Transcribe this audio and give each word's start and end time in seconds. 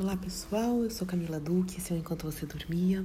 Olá 0.00 0.16
pessoal, 0.16 0.84
eu 0.84 0.90
sou 0.90 1.04
Camila 1.04 1.40
Duque, 1.40 1.78
esse 1.78 1.92
é 1.92 1.96
o 1.96 1.98
Enquanto 1.98 2.22
Você 2.22 2.46
Dormia. 2.46 3.04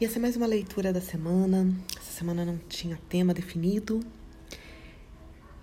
E 0.00 0.04
essa 0.06 0.18
é 0.18 0.18
mais 0.18 0.34
uma 0.34 0.46
leitura 0.46 0.94
da 0.94 1.00
semana. 1.02 1.70
Essa 1.94 2.12
semana 2.12 2.42
não 2.42 2.56
tinha 2.56 2.98
tema 3.10 3.34
definido. 3.34 4.00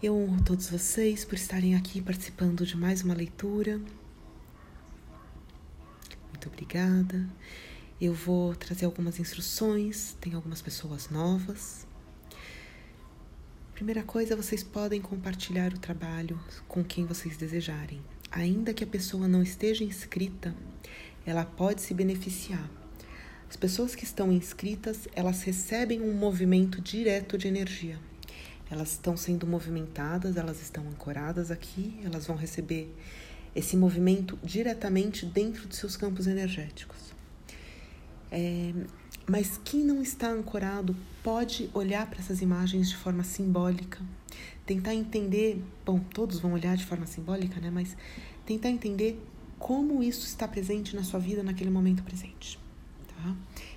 Eu 0.02 0.16
honro 0.16 0.44
todos 0.44 0.70
vocês 0.70 1.26
por 1.26 1.34
estarem 1.34 1.76
aqui 1.76 2.04
participando 2.04 2.68
de 2.68 2.78
mais 2.78 3.02
uma 3.02 3.16
leitura. 3.16 3.82
Muito 6.30 6.50
obrigada. 6.50 7.28
Eu 8.00 8.14
vou 8.14 8.54
trazer 8.54 8.86
algumas 8.86 9.20
instruções, 9.20 10.16
tem 10.22 10.36
algumas 10.36 10.62
pessoas 10.62 11.10
novas. 11.10 11.88
Primeira 13.74 14.04
coisa, 14.04 14.36
vocês 14.36 14.62
podem 14.62 15.02
compartilhar 15.02 15.74
o 15.74 15.80
trabalho 15.80 16.40
com 16.68 16.84
quem 16.84 17.08
vocês 17.08 17.36
desejarem 17.38 18.00
ainda 18.32 18.74
que 18.74 18.84
a 18.84 18.88
pessoa 18.88 19.28
não 19.28 19.42
esteja 19.42 19.84
inscrita, 19.84 20.56
ela 21.26 21.46
pode 21.46 21.82
se 21.82 21.94
beneficiar. 21.94 22.70
As 23.50 23.56
pessoas 23.56 23.96
que 23.96 24.04
estão 24.04 24.32
inscritas, 24.32 25.08
elas 25.14 25.42
recebem 25.44 26.02
um 26.02 26.14
movimento 26.14 26.82
direto 26.82 27.38
de 27.38 27.48
energia. 27.48 27.98
Elas 28.70 28.92
estão 28.92 29.16
sendo 29.16 29.48
movimentadas, 29.48 30.36
elas 30.36 30.62
estão 30.62 30.86
ancoradas 30.88 31.50
aqui, 31.50 32.00
elas 32.04 32.28
vão 32.28 32.36
receber 32.36 32.94
esse 33.56 33.78
movimento 33.78 34.38
diretamente 34.44 35.26
dentro 35.26 35.68
de 35.68 35.76
seus 35.76 35.96
campos 35.96 36.28
energéticos. 36.28 36.98
É, 38.30 38.74
mas 39.26 39.60
quem 39.64 39.82
não 39.82 40.02
está 40.02 40.30
ancorado 40.30 40.96
pode 41.24 41.70
olhar 41.74 42.08
para 42.10 42.20
essas 42.20 42.42
imagens 42.42 42.90
de 42.90 42.98
forma 42.98 43.24
simbólica, 43.24 44.00
tentar 44.66 44.94
entender, 44.94 45.62
bom, 45.86 46.00
todos 46.00 46.40
vão 46.40 46.54
olhar 46.54 46.76
de 46.76 46.86
forma 46.86 47.06
simbólica, 47.06 47.60
né? 47.60 47.70
Mas 47.70 47.96
tentar 48.46 48.70
entender 48.70 49.20
como 49.58 50.04
isso 50.04 50.26
está 50.26 50.48
presente 50.48 50.96
na 50.96 51.04
sua 51.04 51.20
vida 51.20 51.42
naquele 51.44 51.70
momento 51.70 52.04
presente, 52.04 52.60
tá? 53.08 53.36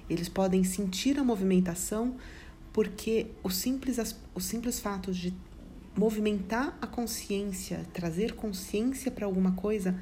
Eles 0.09 0.29
podem 0.29 0.65
sentir 0.65 1.19
a 1.19 1.25
movimentação 1.25 2.17
porque 2.73 3.27
o 3.43 3.51
simples, 3.51 3.99
o 4.34 4.41
simples 4.41 4.79
fato 4.81 5.12
de 5.12 5.34
movimentar 5.97 6.77
a 6.81 6.87
consciência, 6.87 7.84
trazer 7.93 8.34
consciência 8.34 9.11
para 9.11 9.27
alguma 9.27 9.53
coisa, 9.53 9.99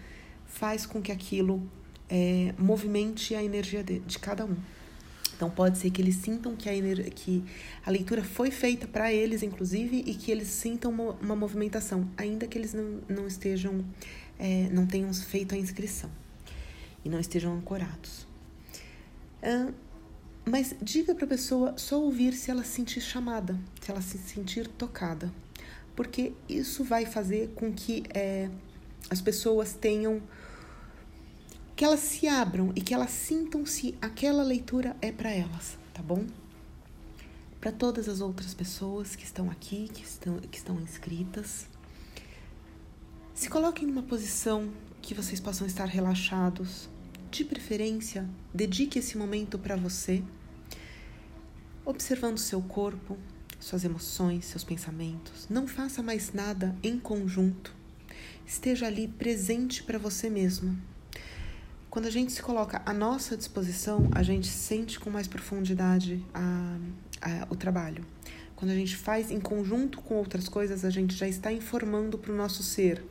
faz 0.47 0.85
com 0.85 1.01
que 1.01 1.11
aquilo 1.11 1.63
é, 2.09 2.55
movimente 2.59 3.35
a 3.35 3.43
energia 3.43 3.83
de, 3.83 4.01
de 4.01 4.19
cada 4.19 4.45
um. 4.45 4.57
Então 5.39 5.49
pode 5.49 5.79
ser 5.79 5.91
que 5.93 6.03
eles 6.03 6.17
sintam 6.17 6.57
que 6.57 6.69
a, 6.69 6.73
que 7.11 7.45
a 7.87 7.91
leitura 7.93 8.25
foi 8.25 8.51
feita 8.51 8.89
para 8.89 9.13
eles, 9.13 9.41
inclusive, 9.41 10.03
e 10.05 10.13
que 10.13 10.33
eles 10.33 10.49
sintam 10.49 10.91
uma, 10.91 11.13
uma 11.13 11.37
movimentação, 11.37 12.11
ainda 12.17 12.45
que 12.49 12.59
eles 12.59 12.75
não, 12.75 13.01
não 13.09 13.25
estejam, 13.25 13.85
é, 14.37 14.69
não 14.73 14.85
tenham 14.85 15.15
feito 15.15 15.55
a 15.55 15.59
inscrição 15.59 16.11
e 17.05 17.09
não 17.09 17.21
estejam 17.21 17.55
ancorados. 17.55 18.27
Mas 20.45 20.75
diga 20.83 21.15
para 21.15 21.27
a 21.27 21.29
pessoa 21.29 21.75
só 21.77 22.03
ouvir 22.03 22.33
se 22.33 22.51
ela 22.51 22.65
se 22.65 22.71
sentir 22.71 23.01
chamada, 23.01 23.57
se 23.81 23.93
ela 23.93 24.03
se 24.03 24.19
sentir 24.19 24.67
tocada, 24.67 25.33
porque 25.95 26.33
isso 26.49 26.83
vai 26.83 27.07
fazer 27.07 27.51
com 27.55 27.73
que 27.73 28.03
é, 28.13 28.51
as 29.09 29.21
pessoas 29.21 29.75
tenham 29.75 30.21
que 31.79 31.85
elas 31.85 32.01
se 32.01 32.27
abram 32.27 32.73
e 32.75 32.81
que 32.81 32.93
elas 32.93 33.11
sintam 33.11 33.65
se 33.65 33.97
aquela 34.03 34.43
leitura 34.43 34.97
é 35.01 35.13
para 35.13 35.31
elas, 35.31 35.79
tá 35.95 36.03
bom? 36.03 36.27
Para 37.61 37.71
todas 37.71 38.09
as 38.09 38.21
outras 38.21 38.53
pessoas 38.53 39.15
que 39.15 39.23
estão 39.23 39.49
aqui, 39.49 39.89
que 39.95 40.03
estão, 40.03 40.41
que 40.41 40.59
estão 40.59 40.81
inscritas, 40.81 41.69
se 43.33 43.49
coloquem 43.49 43.87
numa 43.87 44.03
posição 44.03 44.73
que 45.01 45.15
vocês 45.15 45.39
possam 45.39 45.69
estar 45.69 45.85
relaxados. 45.85 46.89
De 47.31 47.45
preferência, 47.45 48.29
dedique 48.53 48.99
esse 48.99 49.17
momento 49.17 49.57
para 49.57 49.77
você, 49.77 50.25
observando 51.85 52.39
seu 52.39 52.61
corpo, 52.61 53.17
suas 53.61 53.85
emoções, 53.85 54.47
seus 54.47 54.65
pensamentos. 54.65 55.47
Não 55.49 55.69
faça 55.69 56.03
mais 56.03 56.33
nada 56.33 56.75
em 56.83 56.99
conjunto. 56.99 57.73
Esteja 58.45 58.89
ali 58.89 59.07
presente 59.07 59.85
para 59.85 59.97
você 59.97 60.29
mesmo, 60.29 60.77
quando 61.91 62.07
a 62.07 62.11
gente 62.11 62.33
se 62.33 62.43
coloca 62.43 62.83
à 62.85 62.93
nossa 62.93 63.37
disposição, 63.37 64.09
a 64.13 64.23
gente 64.23 64.47
sente 64.47 65.01
com 65.01 65.09
mais 65.11 65.27
profundidade 65.27 66.25
a, 66.35 66.79
a, 67.21 67.47
o 67.51 67.57
trabalho. 67.57 68.05
Quando 68.55 68.73
a 68.73 68.75
gente 68.75 68.97
faz 68.97 69.31
em 69.31 69.41
conjunto 69.41 70.01
com 70.03 70.15
outras 70.15 70.49
coisas, 70.49 70.85
a 70.85 70.91
gente 70.91 71.15
já 71.15 71.27
está 71.27 71.53
informando 71.53 72.19
para 72.19 72.33
o 72.33 72.37
nosso 72.37 72.63
ser: 72.63 73.03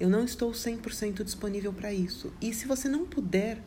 eu 0.00 0.08
não 0.08 0.24
estou 0.24 0.52
100% 0.52 1.22
disponível 1.22 1.72
para 1.72 1.92
isso. 1.92 2.32
E 2.40 2.54
se 2.54 2.66
você 2.66 2.88
não 2.88 3.06
puder, 3.06 3.60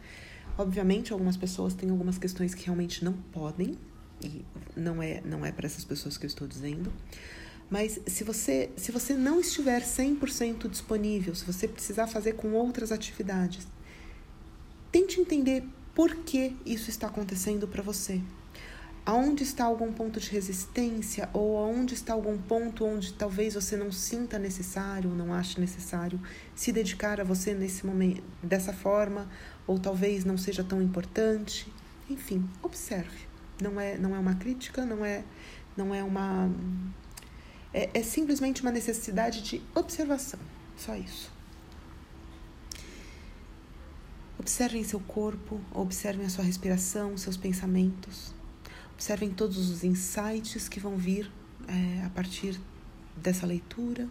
obviamente 0.58 1.14
algumas 1.14 1.38
pessoas 1.38 1.74
têm 1.74 1.90
algumas 1.90 2.18
questões 2.18 2.56
que 2.56 2.66
realmente 2.66 3.06
não 3.06 3.14
podem, 3.14 3.78
e 4.24 4.44
não 4.76 5.04
é, 5.04 5.22
não 5.24 5.46
é 5.46 5.52
para 5.52 5.68
essas 5.68 5.86
pessoas 5.86 6.18
que 6.18 6.26
eu 6.26 6.30
estou 6.30 6.48
dizendo. 6.48 6.92
Mas 7.70 8.00
se 8.08 8.24
você, 8.24 8.70
se 8.78 8.92
você 8.92 9.14
não 9.14 9.40
estiver 9.40 9.82
100% 9.82 10.70
disponível, 10.70 11.36
se 11.36 11.44
você 11.46 11.68
precisar 11.68 12.08
fazer 12.08 12.34
com 12.34 12.54
outras 12.54 12.92
atividades, 12.92 13.68
Tente 14.96 15.20
entender 15.20 15.62
por 15.94 16.16
que 16.24 16.56
isso 16.66 16.90
está 16.90 17.08
acontecendo 17.08 17.68
para 17.68 17.84
você. 17.84 18.22
Aonde 19.06 19.44
está 19.44 19.66
algum 19.66 19.92
ponto 19.92 20.22
de 20.22 20.30
resistência 20.30 21.30
ou 21.34 21.58
aonde 21.58 21.94
está 21.94 22.14
algum 22.14 22.38
ponto 22.38 22.86
onde 22.86 23.12
talvez 23.12 23.56
você 23.56 23.76
não 23.76 23.92
sinta 23.92 24.40
necessário, 24.40 25.10
não 25.10 25.34
ache 25.34 25.60
necessário 25.60 26.18
se 26.56 26.72
dedicar 26.72 27.20
a 27.20 27.26
você 27.26 27.54
nesse 27.54 27.86
momento 27.86 28.24
dessa 28.42 28.72
forma, 28.72 29.30
ou 29.68 29.78
talvez 29.78 30.24
não 30.24 30.38
seja 30.38 30.64
tão 30.64 30.82
importante. 30.82 31.70
Enfim, 32.10 32.50
observe. 32.64 33.28
Não 33.62 33.78
é 33.78 33.98
não 33.98 34.16
é 34.16 34.20
uma 34.20 34.36
crítica, 34.36 34.86
não 34.86 35.04
é 35.04 35.26
não 35.76 35.94
é 35.94 36.02
uma 36.06 36.50
é, 37.74 37.90
é 37.94 38.02
simplesmente 38.02 38.62
uma 38.62 38.72
necessidade 38.72 39.42
de 39.42 39.62
observação. 39.76 40.40
Só 40.78 40.96
isso. 40.96 41.35
Observem 44.38 44.84
seu 44.84 45.00
corpo, 45.00 45.62
observem 45.74 46.26
a 46.26 46.30
sua 46.30 46.44
respiração, 46.44 47.18
seus 47.18 47.38
pensamentos. 47.38 48.34
Observem 48.94 49.30
todos 49.30 49.70
os 49.70 49.84
insights 49.84 50.68
que 50.68 50.80
vão 50.80 50.98
vir 50.98 51.32
é, 51.68 52.06
a 52.06 52.10
partir 52.10 52.60
dessa 53.16 53.46
leitura. 53.46 54.08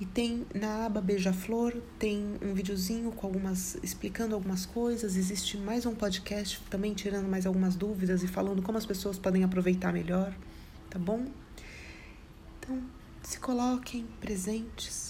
E 0.00 0.06
tem 0.06 0.46
na 0.54 0.86
aba 0.86 1.00
Beija-Flor, 1.00 1.74
tem 1.98 2.38
um 2.40 2.54
videozinho 2.54 3.10
com 3.10 3.26
algumas 3.26 3.76
explicando 3.82 4.34
algumas 4.34 4.64
coisas. 4.64 5.16
Existe 5.16 5.56
mais 5.56 5.84
um 5.84 5.94
podcast 5.94 6.62
também 6.70 6.94
tirando 6.94 7.28
mais 7.28 7.46
algumas 7.46 7.74
dúvidas 7.74 8.22
e 8.22 8.28
falando 8.28 8.62
como 8.62 8.78
as 8.78 8.86
pessoas 8.86 9.18
podem 9.18 9.42
aproveitar 9.42 9.92
melhor, 9.92 10.32
tá 10.88 11.00
bom? 11.00 11.26
Então, 12.60 12.80
se 13.22 13.40
coloquem 13.40 14.06
presentes 14.20 15.07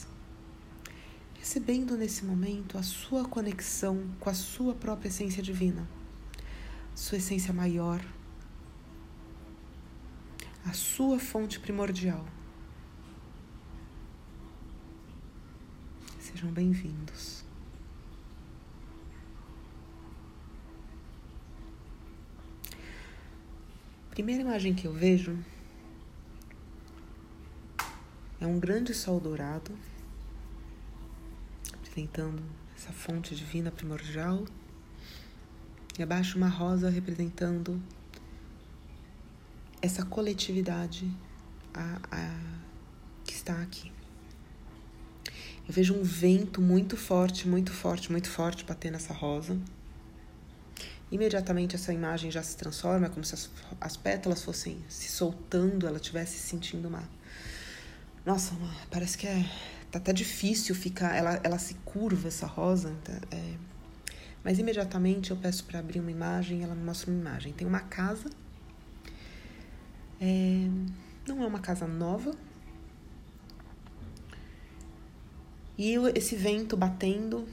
recebendo 1.48 1.96
nesse 1.96 2.26
momento 2.26 2.76
a 2.76 2.82
sua 2.82 3.26
conexão 3.26 4.06
com 4.20 4.28
a 4.28 4.34
sua 4.34 4.74
própria 4.74 5.08
essência 5.08 5.42
divina, 5.42 5.88
sua 6.94 7.16
essência 7.16 7.54
maior, 7.54 8.04
a 10.66 10.74
sua 10.74 11.18
fonte 11.18 11.58
primordial. 11.58 12.22
Sejam 16.20 16.52
bem-vindos. 16.52 17.42
Primeira 24.10 24.42
imagem 24.42 24.74
que 24.74 24.86
eu 24.86 24.92
vejo 24.92 25.42
é 28.38 28.46
um 28.46 28.60
grande 28.60 28.92
sol 28.92 29.18
dourado 29.18 29.74
representando 31.98 32.42
essa 32.76 32.92
fonte 32.92 33.34
divina 33.34 33.72
primordial, 33.72 34.44
e 35.98 36.02
abaixo 36.02 36.36
uma 36.36 36.48
rosa 36.48 36.88
representando 36.88 37.82
essa 39.82 40.04
coletividade 40.04 41.10
a, 41.74 41.98
a, 42.10 42.40
que 43.24 43.32
está 43.32 43.60
aqui. 43.60 43.90
Eu 45.66 45.74
vejo 45.74 45.94
um 45.94 46.02
vento 46.02 46.62
muito 46.62 46.96
forte, 46.96 47.48
muito 47.48 47.72
forte, 47.72 48.12
muito 48.12 48.28
forte 48.28 48.64
bater 48.64 48.92
nessa 48.92 49.12
rosa. 49.12 49.58
Imediatamente 51.10 51.74
essa 51.74 51.92
imagem 51.92 52.30
já 52.30 52.42
se 52.42 52.56
transforma, 52.56 53.08
como 53.08 53.24
se 53.24 53.34
as, 53.34 53.50
as 53.80 53.96
pétalas 53.96 54.44
fossem 54.44 54.78
se 54.88 55.08
soltando, 55.08 55.86
ela 55.86 55.96
estivesse 55.96 56.38
sentindo 56.38 56.86
uma. 56.86 57.02
Nossa, 58.24 58.54
uma, 58.54 58.72
parece 58.90 59.18
que 59.18 59.26
é 59.26 59.44
tá 59.90 59.98
até 59.98 60.12
difícil 60.12 60.74
ficar, 60.74 61.16
ela, 61.16 61.40
ela 61.42 61.58
se 61.58 61.74
curva 61.84 62.28
essa 62.28 62.46
rosa, 62.46 62.94
tá, 63.04 63.18
é, 63.30 63.54
mas 64.44 64.58
imediatamente 64.58 65.30
eu 65.30 65.36
peço 65.36 65.64
para 65.64 65.78
abrir 65.78 66.00
uma 66.00 66.10
imagem, 66.10 66.62
ela 66.62 66.74
me 66.74 66.84
mostra 66.84 67.10
uma 67.10 67.20
imagem. 67.20 67.52
Tem 67.52 67.66
uma 67.66 67.80
casa, 67.80 68.30
é, 70.20 70.68
não 71.26 71.42
é 71.42 71.46
uma 71.46 71.58
casa 71.58 71.86
nova, 71.86 72.34
e 75.76 75.94
esse 76.14 76.34
vento 76.34 76.76
batendo 76.76 77.46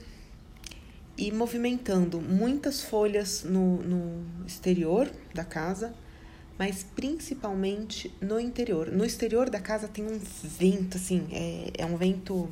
e 1.16 1.30
movimentando 1.32 2.20
muitas 2.20 2.82
folhas 2.82 3.44
no, 3.44 3.82
no 3.82 4.46
exterior 4.46 5.10
da 5.32 5.44
casa, 5.44 5.94
mas 6.58 6.82
principalmente 6.82 8.12
no 8.20 8.40
interior. 8.40 8.90
No 8.90 9.04
exterior 9.04 9.50
da 9.50 9.60
casa 9.60 9.88
tem 9.88 10.04
um 10.04 10.18
vento, 10.42 10.96
assim, 10.96 11.26
é, 11.30 11.70
é 11.78 11.86
um 11.86 11.96
vento. 11.96 12.48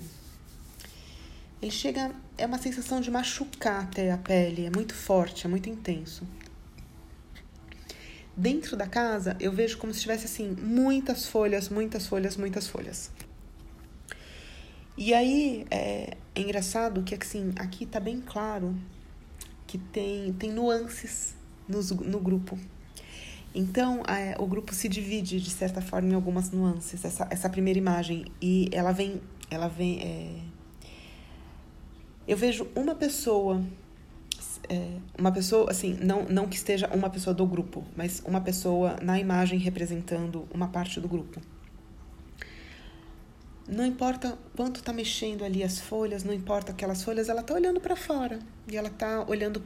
Ele 1.60 1.70
chega. 1.70 2.14
É 2.36 2.44
uma 2.46 2.58
sensação 2.58 3.00
de 3.00 3.10
machucar 3.10 3.84
até 3.84 4.10
a 4.10 4.18
pele, 4.18 4.66
é 4.66 4.70
muito 4.70 4.94
forte, 4.94 5.46
é 5.46 5.48
muito 5.48 5.68
intenso. 5.70 6.26
Dentro 8.36 8.76
da 8.76 8.88
casa, 8.88 9.36
eu 9.38 9.52
vejo 9.52 9.78
como 9.78 9.94
se 9.94 10.00
tivesse 10.00 10.24
assim, 10.24 10.50
muitas 10.60 11.26
folhas, 11.26 11.68
muitas 11.68 12.06
folhas, 12.06 12.36
muitas 12.36 12.66
folhas. 12.66 13.12
E 14.96 15.14
aí 15.14 15.64
é, 15.70 16.16
é 16.34 16.40
engraçado 16.40 17.02
que 17.04 17.14
assim, 17.14 17.52
aqui 17.56 17.86
tá 17.86 18.00
bem 18.00 18.20
claro 18.20 18.76
que 19.66 19.78
tem, 19.78 20.32
tem 20.32 20.52
nuances 20.52 21.34
nos, 21.68 21.90
no 21.90 22.18
grupo. 22.18 22.58
Então, 23.54 24.02
é, 24.08 24.34
o 24.38 24.46
grupo 24.46 24.74
se 24.74 24.88
divide, 24.88 25.40
de 25.40 25.50
certa 25.50 25.80
forma, 25.80 26.08
em 26.08 26.14
algumas 26.14 26.50
nuances. 26.50 27.04
Essa, 27.04 27.28
essa 27.30 27.48
primeira 27.48 27.78
imagem. 27.78 28.26
E 28.42 28.68
ela 28.72 28.90
vem. 28.90 29.20
Ela 29.48 29.68
vem 29.68 30.02
é... 30.02 30.40
Eu 32.26 32.36
vejo 32.36 32.66
uma 32.74 32.96
pessoa. 32.96 33.62
É, 34.68 34.96
uma 35.16 35.30
pessoa, 35.30 35.70
assim, 35.70 35.96
não, 36.02 36.24
não 36.24 36.48
que 36.48 36.56
esteja 36.56 36.88
uma 36.88 37.10
pessoa 37.10 37.34
do 37.34 37.46
grupo, 37.46 37.84
mas 37.94 38.22
uma 38.24 38.40
pessoa 38.40 38.96
na 39.02 39.20
imagem 39.20 39.58
representando 39.58 40.48
uma 40.52 40.68
parte 40.68 40.98
do 40.98 41.06
grupo. 41.06 41.40
Não 43.68 43.84
importa 43.84 44.38
quanto 44.56 44.82
tá 44.82 44.92
mexendo 44.92 45.44
ali 45.44 45.62
as 45.62 45.78
folhas, 45.78 46.24
não 46.24 46.32
importa 46.32 46.72
aquelas 46.72 47.04
folhas, 47.04 47.28
ela 47.28 47.42
tá 47.42 47.54
olhando 47.54 47.78
para 47.78 47.94
fora. 47.94 48.38
E 48.66 48.76
ela 48.76 48.90
tá 48.90 49.24
olhando, 49.28 49.62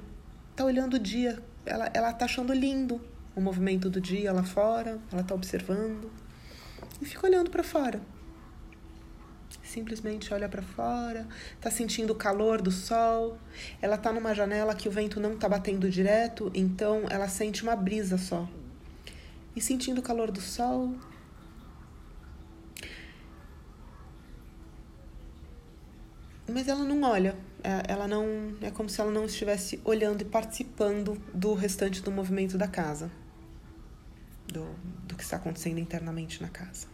tá 0.55 0.65
olhando 0.65 0.95
o 0.95 0.99
dia. 0.99 1.41
Ela, 1.65 1.91
ela 1.95 2.13
tá 2.13 2.25
achando 2.25 2.53
lindo 2.53 3.01
o 3.39 3.41
movimento 3.41 3.89
do 3.89 4.01
dia 4.01 4.33
lá 4.33 4.43
fora, 4.43 4.99
ela 5.13 5.23
está 5.23 5.35
observando 5.35 6.11
e 7.01 7.05
fica 7.05 7.27
olhando 7.27 7.51
para 7.51 7.63
fora. 7.63 8.01
Simplesmente 9.63 10.35
olha 10.35 10.49
para 10.49 10.63
fora, 10.63 11.27
está 11.55 11.71
sentindo 11.71 12.13
o 12.13 12.17
calor 12.17 12.61
do 12.61 12.71
sol. 12.71 13.39
Ela 13.81 13.95
está 13.95 14.13
numa 14.13 14.35
janela 14.35 14.75
que 14.75 14.89
o 14.89 14.91
vento 14.91 15.21
não 15.21 15.35
está 15.35 15.49
batendo 15.49 15.89
direto, 15.89 16.51
então 16.53 17.05
ela 17.09 17.29
sente 17.29 17.63
uma 17.63 17.77
brisa 17.77 18.19
só. 18.19 18.49
E 19.55 19.61
sentindo 19.61 19.99
o 19.99 20.03
calor 20.03 20.31
do 20.31 20.41
sol, 20.41 20.95
mas 26.51 26.67
ela 26.67 26.83
não 26.83 27.03
olha. 27.03 27.37
É, 27.63 27.93
ela 27.93 28.09
não 28.09 28.57
é 28.63 28.71
como 28.71 28.89
se 28.89 29.01
ela 29.01 29.11
não 29.11 29.27
estivesse 29.27 29.81
olhando 29.85 30.23
e 30.23 30.25
participando 30.25 31.21
do 31.35 31.55
restante 31.55 32.01
do 32.01 32.11
movimento 32.11 32.57
da 32.57 32.69
casa 32.69 33.11
do, 34.53 34.67
do 35.07 35.15
que 35.15 35.23
está 35.23 35.37
acontecendo 35.37 35.79
internamente 35.79 36.43
na 36.43 36.49
casa. 36.49 36.87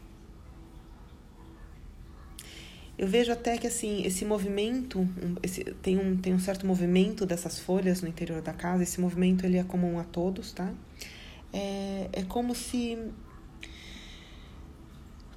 Eu 2.96 3.08
vejo 3.08 3.32
até 3.32 3.58
que 3.58 3.66
assim 3.66 4.04
esse 4.04 4.24
movimento, 4.24 5.06
esse, 5.42 5.64
tem, 5.64 5.98
um, 5.98 6.16
tem 6.16 6.32
um 6.32 6.38
certo 6.38 6.64
movimento 6.64 7.26
dessas 7.26 7.58
folhas 7.58 8.00
no 8.00 8.08
interior 8.08 8.40
da 8.40 8.52
casa. 8.52 8.84
Esse 8.84 9.00
movimento 9.00 9.44
ele 9.44 9.58
é 9.58 9.64
comum 9.64 9.98
a 9.98 10.04
todos, 10.04 10.52
tá? 10.52 10.72
É, 11.52 12.08
é 12.12 12.22
como 12.22 12.54
se 12.54 12.98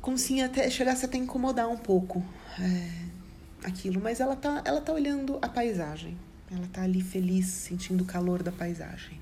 como 0.02 0.18
se 0.18 0.40
até 0.42 0.70
chegasse 0.70 1.04
até 1.06 1.18
incomodar 1.18 1.68
um 1.68 1.78
pouco 1.78 2.24
é, 2.60 3.68
aquilo, 3.68 4.00
mas 4.02 4.20
ela 4.20 4.36
tá 4.36 4.62
ela 4.64 4.80
tá 4.80 4.94
olhando 4.94 5.40
a 5.42 5.50
paisagem. 5.50 6.16
Ela 6.50 6.68
tá 6.68 6.84
ali 6.84 7.02
feliz, 7.02 7.48
sentindo 7.48 8.04
o 8.04 8.08
calor 8.08 8.42
da 8.42 8.52
paisagem. 8.52 9.20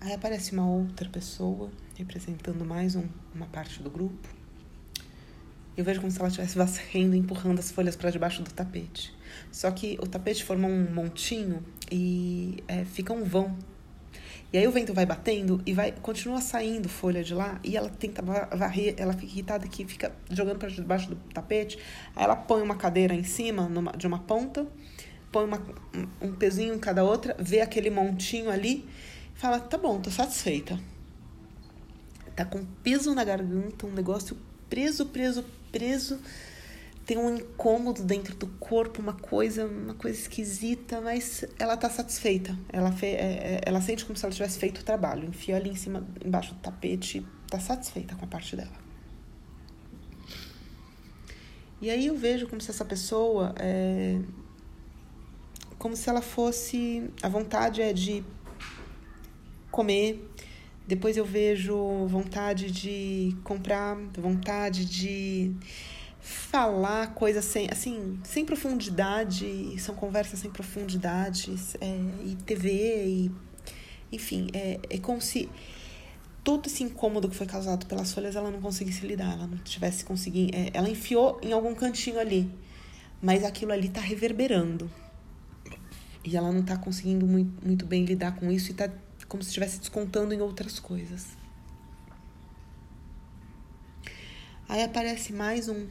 Aí 0.00 0.12
aparece 0.12 0.52
uma 0.52 0.64
outra 0.64 1.08
pessoa 1.08 1.70
representando 1.96 2.64
mais 2.64 2.94
um, 2.94 3.02
uma 3.34 3.46
parte 3.46 3.82
do 3.82 3.90
grupo. 3.90 4.28
Eu 5.76 5.84
vejo 5.84 6.00
como 6.00 6.10
se 6.12 6.20
ela 6.20 6.28
estivesse 6.28 6.56
varrendo, 6.56 7.16
empurrando 7.16 7.58
as 7.58 7.72
folhas 7.72 7.96
para 7.96 8.08
debaixo 8.08 8.40
do 8.42 8.50
tapete. 8.52 9.12
Só 9.50 9.68
que 9.72 9.98
o 10.00 10.06
tapete 10.06 10.44
forma 10.44 10.68
um 10.68 10.88
montinho 10.92 11.64
e 11.90 12.62
é, 12.68 12.84
fica 12.84 13.12
um 13.12 13.24
vão. 13.24 13.56
E 14.52 14.58
aí 14.58 14.68
o 14.68 14.70
vento 14.70 14.94
vai 14.94 15.04
batendo 15.04 15.60
e 15.66 15.74
vai 15.74 15.90
continua 15.90 16.40
saindo 16.40 16.88
folha 16.88 17.24
de 17.24 17.34
lá 17.34 17.60
e 17.64 17.76
ela 17.76 17.90
tenta 17.90 18.22
varrer, 18.22 18.94
ela 18.96 19.12
fica 19.12 19.26
irritada 19.26 19.66
que 19.66 19.84
fica 19.84 20.12
jogando 20.30 20.58
para 20.58 20.68
debaixo 20.68 21.10
do 21.10 21.16
tapete. 21.34 21.76
Aí 22.14 22.22
ela 22.22 22.36
põe 22.36 22.62
uma 22.62 22.76
cadeira 22.76 23.14
em 23.14 23.24
cima 23.24 23.68
numa, 23.68 23.90
de 23.92 24.06
uma 24.06 24.20
ponta, 24.20 24.64
põe 25.32 25.44
uma, 25.44 25.60
um 26.22 26.32
pezinho 26.32 26.72
em 26.72 26.78
cada 26.78 27.02
outra, 27.02 27.36
vê 27.38 27.60
aquele 27.60 27.90
montinho 27.90 28.48
ali 28.48 28.88
fala: 29.38 29.60
tá 29.60 29.78
bom, 29.78 30.00
tô 30.00 30.10
satisfeita. 30.10 30.78
Tá 32.36 32.44
com 32.44 32.64
peso 32.82 33.14
na 33.14 33.24
garganta, 33.24 33.86
um 33.86 33.92
negócio 33.92 34.36
preso, 34.68 35.06
preso, 35.06 35.44
preso. 35.72 36.20
Tem 37.06 37.16
um 37.16 37.36
incômodo 37.36 38.04
dentro 38.04 38.36
do 38.36 38.46
corpo, 38.46 39.00
uma 39.00 39.14
coisa, 39.14 39.66
uma 39.66 39.94
coisa 39.94 40.18
esquisita, 40.18 41.00
mas 41.00 41.44
ela 41.58 41.74
tá 41.76 41.88
satisfeita. 41.88 42.56
Ela, 42.70 42.92
fe, 42.92 43.06
é, 43.06 43.16
é 43.16 43.60
ela 43.64 43.80
sente 43.80 44.04
como 44.04 44.16
se 44.16 44.24
ela 44.26 44.34
tivesse 44.34 44.58
feito 44.58 44.82
o 44.82 44.84
trabalho. 44.84 45.26
Enfia 45.26 45.56
ali 45.56 45.70
em 45.70 45.74
cima, 45.74 46.06
embaixo 46.22 46.52
do 46.52 46.60
tapete, 46.60 47.26
tá 47.48 47.58
satisfeita 47.58 48.14
com 48.14 48.26
a 48.26 48.28
parte 48.28 48.54
dela. 48.54 48.88
E 51.80 51.88
aí 51.90 52.06
eu 52.06 52.16
vejo 52.16 52.46
como 52.46 52.60
se 52.60 52.70
essa 52.70 52.84
pessoa 52.84 53.54
é, 53.58 54.20
como 55.78 55.96
se 55.96 56.10
ela 56.10 56.20
fosse 56.20 57.08
a 57.22 57.28
vontade 57.28 57.80
é 57.80 57.92
de 57.92 58.24
comer. 59.78 60.28
Depois 60.88 61.16
eu 61.16 61.24
vejo 61.24 61.76
vontade 62.06 62.68
de 62.68 63.36
comprar, 63.44 63.96
vontade 64.18 64.84
de 64.84 65.52
falar 66.20 67.14
coisas 67.14 67.44
sem, 67.44 67.68
assim, 67.70 68.18
sem 68.24 68.44
profundidade, 68.44 69.78
são 69.78 69.94
conversas 69.94 70.40
sem 70.40 70.50
profundidade, 70.50 71.54
é, 71.80 71.86
e 72.24 72.34
TV, 72.44 72.70
e, 73.06 73.30
enfim, 74.10 74.48
é, 74.52 74.80
é 74.90 74.98
como 74.98 75.22
se 75.22 75.48
todo 76.42 76.66
esse 76.66 76.82
incômodo 76.82 77.28
que 77.28 77.36
foi 77.36 77.46
causado 77.46 77.86
pelas 77.86 78.12
folhas 78.12 78.34
ela 78.34 78.50
não 78.50 78.60
conseguisse 78.60 79.06
lidar, 79.06 79.34
ela 79.34 79.46
não 79.46 79.58
tivesse 79.58 80.04
conseguido, 80.04 80.56
é, 80.56 80.70
ela 80.74 80.90
enfiou 80.90 81.38
em 81.40 81.52
algum 81.52 81.72
cantinho 81.72 82.18
ali, 82.18 82.50
mas 83.22 83.44
aquilo 83.44 83.72
ali 83.72 83.88
tá 83.88 84.00
reverberando. 84.00 84.90
E 86.24 86.36
ela 86.36 86.50
não 86.50 86.64
tá 86.64 86.76
conseguindo 86.76 87.24
muito, 87.24 87.64
muito 87.64 87.86
bem 87.86 88.04
lidar 88.04 88.34
com 88.34 88.50
isso 88.50 88.72
e 88.72 88.74
tá 88.74 88.90
como 89.28 89.42
se 89.42 89.50
estivesse 89.50 89.78
descontando 89.78 90.32
em 90.32 90.40
outras 90.40 90.80
coisas. 90.80 91.36
Aí 94.68 94.82
aparece 94.82 95.32
mais 95.32 95.68
um, 95.68 95.86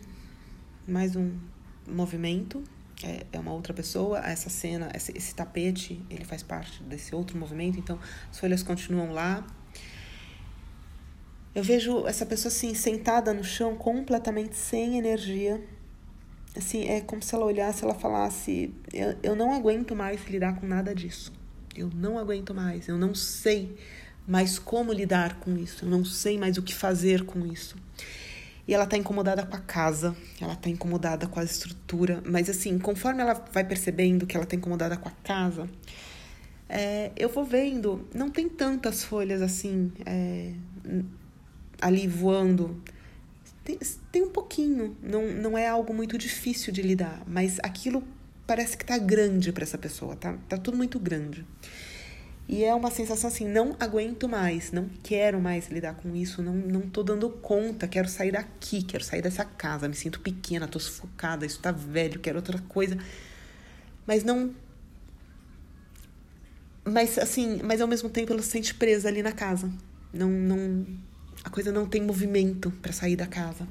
mais 0.87 1.15
um 1.15 1.37
movimento, 1.87 2.63
é, 3.03 3.25
é 3.31 3.39
uma 3.39 3.53
outra 3.53 3.73
pessoa. 3.73 4.19
Essa 4.19 4.49
cena, 4.49 4.91
esse, 4.93 5.15
esse 5.15 5.33
tapete, 5.33 6.03
ele 6.09 6.25
faz 6.25 6.43
parte 6.43 6.83
desse 6.83 7.13
outro 7.15 7.37
movimento, 7.37 7.79
então 7.79 7.99
as 8.29 8.39
folhas 8.39 8.63
continuam 8.63 9.11
lá. 9.11 9.45
Eu 11.53 11.63
vejo 11.63 12.05
essa 12.07 12.25
pessoa 12.25 12.51
assim, 12.51 12.73
sentada 12.75 13.33
no 13.33 13.43
chão, 13.43 13.75
completamente 13.75 14.55
sem 14.55 14.97
energia. 14.97 15.63
Assim, 16.55 16.87
é 16.87 17.01
como 17.01 17.21
se 17.21 17.33
ela 17.33 17.45
olhasse, 17.45 17.83
ela 17.83 17.95
falasse: 17.95 18.73
eu, 18.93 19.17
eu 19.23 19.35
não 19.35 19.53
aguento 19.53 19.95
mais 19.95 20.23
lidar 20.27 20.59
com 20.59 20.67
nada 20.67 20.93
disso. 20.93 21.36
Eu 21.77 21.89
não 21.93 22.17
aguento 22.17 22.53
mais, 22.53 22.87
eu 22.87 22.97
não 22.97 23.13
sei 23.13 23.77
mais 24.27 24.57
como 24.59 24.91
lidar 24.91 25.39
com 25.39 25.55
isso, 25.57 25.85
eu 25.85 25.89
não 25.89 26.03
sei 26.03 26.37
mais 26.37 26.57
o 26.57 26.63
que 26.63 26.73
fazer 26.73 27.23
com 27.23 27.45
isso. 27.45 27.75
E 28.67 28.73
ela 28.73 28.85
tá 28.85 28.97
incomodada 28.97 29.45
com 29.45 29.55
a 29.55 29.59
casa, 29.59 30.13
ela 30.41 30.55
tá 30.55 30.69
incomodada 30.69 31.25
com 31.27 31.39
a 31.39 31.43
estrutura, 31.43 32.21
mas 32.25 32.49
assim, 32.49 32.77
conforme 32.77 33.21
ela 33.21 33.33
vai 33.53 33.63
percebendo 33.63 34.27
que 34.27 34.35
ela 34.35 34.45
tá 34.45 34.57
incomodada 34.57 34.97
com 34.97 35.07
a 35.07 35.13
casa, 35.23 35.69
é, 36.67 37.11
eu 37.15 37.29
vou 37.29 37.45
vendo, 37.45 38.05
não 38.13 38.29
tem 38.29 38.49
tantas 38.49 39.03
folhas 39.03 39.41
assim 39.41 39.91
é, 40.05 40.51
ali 41.81 42.07
voando. 42.07 42.81
Tem, 43.63 43.79
tem 44.11 44.23
um 44.23 44.29
pouquinho, 44.29 44.97
não, 45.01 45.31
não 45.31 45.57
é 45.57 45.67
algo 45.67 45.93
muito 45.93 46.17
difícil 46.17 46.73
de 46.73 46.81
lidar, 46.81 47.21
mas 47.25 47.59
aquilo 47.63 48.03
parece 48.47 48.77
que 48.77 48.85
tá 48.85 48.97
grande 48.97 49.51
para 49.51 49.63
essa 49.63 49.77
pessoa, 49.77 50.15
tá, 50.15 50.37
tá 50.47 50.57
tudo 50.57 50.77
muito 50.77 50.97
grande. 50.97 51.45
E 52.49 52.63
é 52.63 52.73
uma 52.73 52.89
sensação 52.89 53.29
assim, 53.29 53.45
não 53.45 53.75
aguento 53.77 54.29
mais, 54.29 54.71
não 54.71 54.89
quero 55.03 55.39
mais 55.39 55.67
lidar 55.67 55.95
com 55.95 56.15
isso, 56.15 56.41
não, 56.41 56.53
não 56.53 56.81
tô 56.81 57.03
dando 57.03 57.29
conta, 57.29 57.89
quero 57.89 58.07
sair 58.07 58.31
daqui, 58.31 58.81
quero 58.81 59.03
sair 59.03 59.21
dessa 59.21 59.43
casa, 59.43 59.89
me 59.89 59.95
sinto 59.95 60.21
pequena, 60.21 60.65
tô 60.65 60.79
sufocada, 60.79 61.45
isso 61.45 61.59
tá 61.59 61.73
velho, 61.73 62.21
quero 62.21 62.37
outra 62.37 62.57
coisa. 62.69 62.97
Mas 64.05 64.23
não. 64.23 64.55
Mas 66.85 67.17
assim, 67.17 67.59
mas 67.61 67.81
ao 67.81 67.87
mesmo 67.87 68.09
tempo 68.09 68.31
ela 68.31 68.41
se 68.41 68.47
sente 68.47 68.73
presa 68.73 69.09
ali 69.09 69.21
na 69.21 69.33
casa. 69.33 69.69
Não, 70.13 70.29
não, 70.29 70.87
a 71.43 71.49
coisa 71.49 71.69
não 71.69 71.85
tem 71.85 72.01
movimento 72.01 72.71
para 72.81 72.93
sair 72.93 73.17
da 73.17 73.27
casa. 73.27 73.67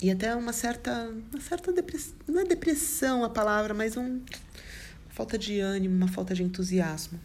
E 0.00 0.10
até 0.10 0.34
uma 0.34 0.52
certa, 0.52 1.10
uma 1.32 1.40
certa 1.40 1.72
depressão, 1.72 2.14
não 2.28 2.40
é 2.40 2.44
depressão 2.44 3.24
a 3.24 3.30
palavra, 3.30 3.72
mas 3.72 3.96
um, 3.96 4.02
uma 4.02 5.10
falta 5.10 5.38
de 5.38 5.58
ânimo, 5.58 5.96
uma 5.96 6.08
falta 6.08 6.34
de 6.34 6.42
entusiasmo. 6.42 7.18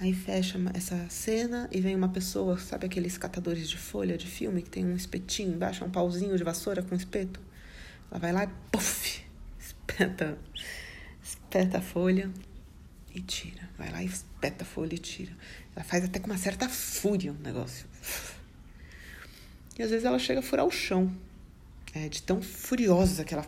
Aí 0.00 0.12
fecha 0.12 0.58
essa 0.74 1.06
cena 1.10 1.68
e 1.70 1.80
vem 1.80 1.94
uma 1.94 2.08
pessoa, 2.08 2.58
sabe 2.58 2.86
aqueles 2.86 3.16
catadores 3.16 3.68
de 3.68 3.76
folha 3.76 4.18
de 4.18 4.26
filme 4.26 4.62
que 4.62 4.70
tem 4.70 4.84
um 4.84 4.96
espetinho 4.96 5.54
embaixo, 5.54 5.84
um 5.84 5.90
pauzinho 5.90 6.36
de 6.36 6.42
vassoura 6.42 6.82
com 6.82 6.94
espeto? 6.94 7.38
Ela 8.10 8.18
vai 8.18 8.32
lá 8.32 8.44
e 8.44 8.48
puff, 8.72 9.22
espeta, 9.60 10.36
espeta 11.22 11.78
a 11.78 11.82
folha 11.82 12.32
e 13.14 13.20
tira. 13.20 13.68
Vai 13.76 13.90
lá 13.90 14.02
e 14.02 14.06
espeta 14.06 14.64
a 14.64 14.66
folha 14.66 14.94
e 14.94 14.98
tira. 14.98 15.32
Ela 15.74 15.84
faz 15.84 16.04
até 16.04 16.18
com 16.18 16.26
uma 16.26 16.38
certa 16.38 16.68
fúria 16.68 17.32
o 17.32 17.36
negócio. 17.36 17.86
E 19.78 19.82
às 19.82 19.90
vezes 19.90 20.04
ela 20.04 20.18
chega 20.18 20.40
a 20.40 20.42
furar 20.42 20.66
o 20.66 20.70
chão. 20.70 21.10
É, 21.94 22.08
de 22.08 22.22
tão 22.22 22.42
furiosa 22.42 23.24
que 23.24 23.34
ela. 23.34 23.46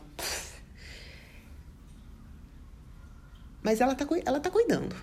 Mas 3.63 3.81
ela 3.81 3.95
tá, 3.95 4.07
ela 4.27 4.41
tá 4.41 4.51
cuidando 4.51 4.95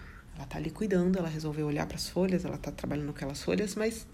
ela 0.42 0.48
tá 0.48 0.58
ali 0.58 0.72
cuidando, 0.72 1.20
ela 1.20 1.30
resolveu 1.30 1.68
olhar 1.68 1.86
para 1.86 1.98
as 1.98 2.10
folhas, 2.10 2.44
ela 2.44 2.58
tá 2.58 2.72
trabalhando 2.72 3.08
com 3.08 3.12
aquelas 3.12 3.44
folhas, 3.44 3.76
mas 3.76 4.08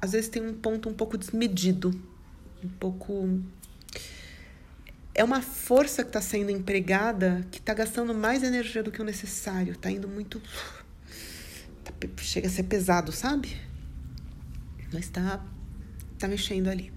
às 0.00 0.12
vezes 0.12 0.28
tem 0.28 0.40
um 0.40 0.54
ponto 0.54 0.88
um 0.88 0.94
pouco 0.94 1.18
desmedido, 1.18 1.90
um 2.62 2.68
pouco 2.68 3.40
é 5.14 5.24
uma 5.24 5.42
força 5.42 6.02
que 6.02 6.10
está 6.10 6.20
sendo 6.20 6.50
empregada 6.50 7.46
que 7.50 7.58
está 7.58 7.74
gastando 7.74 8.14
mais 8.14 8.42
energia 8.42 8.82
do 8.82 8.90
que 8.90 9.00
o 9.00 9.04
necessário, 9.04 9.72
está 9.72 9.90
indo 9.90 10.08
muito 10.08 10.40
tá, 11.84 11.92
chega 12.18 12.48
a 12.48 12.50
ser 12.50 12.64
pesado, 12.64 13.12
sabe? 13.12 13.56
Mas 14.92 15.04
está 15.04 15.44
tá 16.18 16.28
mexendo 16.28 16.68
ali. 16.68 16.92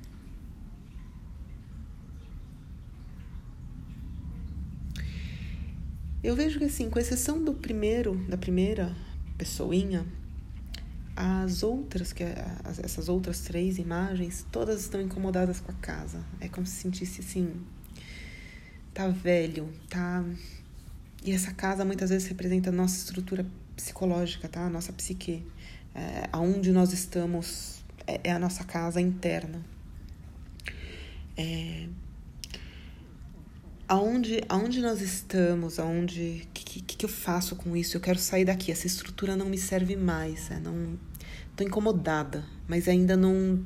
Eu 6.23 6.35
vejo 6.35 6.57
que 6.57 6.65
assim, 6.65 6.89
com 6.89 6.97
exceção 6.97 7.43
do 7.43 7.53
primeiro, 7.53 8.15
da 8.29 8.37
primeira 8.37 8.95
pessoinha, 9.37 10.05
as 11.15 11.63
outras, 11.63 12.13
que 12.13 12.23
é, 12.23 12.45
essas 12.81 13.09
outras 13.09 13.41
três 13.41 13.77
imagens, 13.77 14.45
todas 14.51 14.81
estão 14.81 15.01
incomodadas 15.01 15.59
com 15.59 15.71
a 15.71 15.75
casa. 15.75 16.23
É 16.39 16.47
como 16.47 16.65
se 16.65 16.77
sentisse 16.77 17.19
assim, 17.19 17.53
tá 18.93 19.07
velho, 19.07 19.69
tá. 19.89 20.23
E 21.23 21.31
essa 21.31 21.53
casa 21.53 21.85
muitas 21.85 22.09
vezes 22.09 22.27
representa 22.27 22.69
a 22.69 22.73
nossa 22.73 22.97
estrutura 22.97 23.45
psicológica, 23.75 24.47
tá? 24.47 24.65
A 24.65 24.69
nossa 24.69 24.91
psique. 24.93 25.43
É, 25.95 26.27
aonde 26.31 26.71
nós 26.71 26.91
estamos 26.91 27.83
é, 28.07 28.19
é 28.23 28.31
a 28.31 28.39
nossa 28.39 28.63
casa 28.63 28.99
interna. 28.99 29.61
É, 31.37 31.87
aonde, 33.87 34.41
aonde 34.49 34.81
nós 34.81 35.01
estamos, 35.01 35.79
aonde 35.79 36.47
que, 36.53 36.81
que, 36.81 36.97
que 36.97 37.05
eu 37.05 37.09
faço 37.09 37.55
com 37.55 37.75
isso? 37.75 37.97
Eu 37.97 38.01
quero 38.01 38.19
sair 38.19 38.45
daqui. 38.45 38.71
Essa 38.71 38.87
estrutura 38.87 39.35
não 39.35 39.47
me 39.47 39.57
serve 39.57 39.95
mais. 39.95 40.51
É, 40.51 40.59
não 40.59 40.97
estou 41.51 41.65
incomodada, 41.65 42.43
mas 42.67 42.87
ainda 42.87 43.15
não 43.15 43.63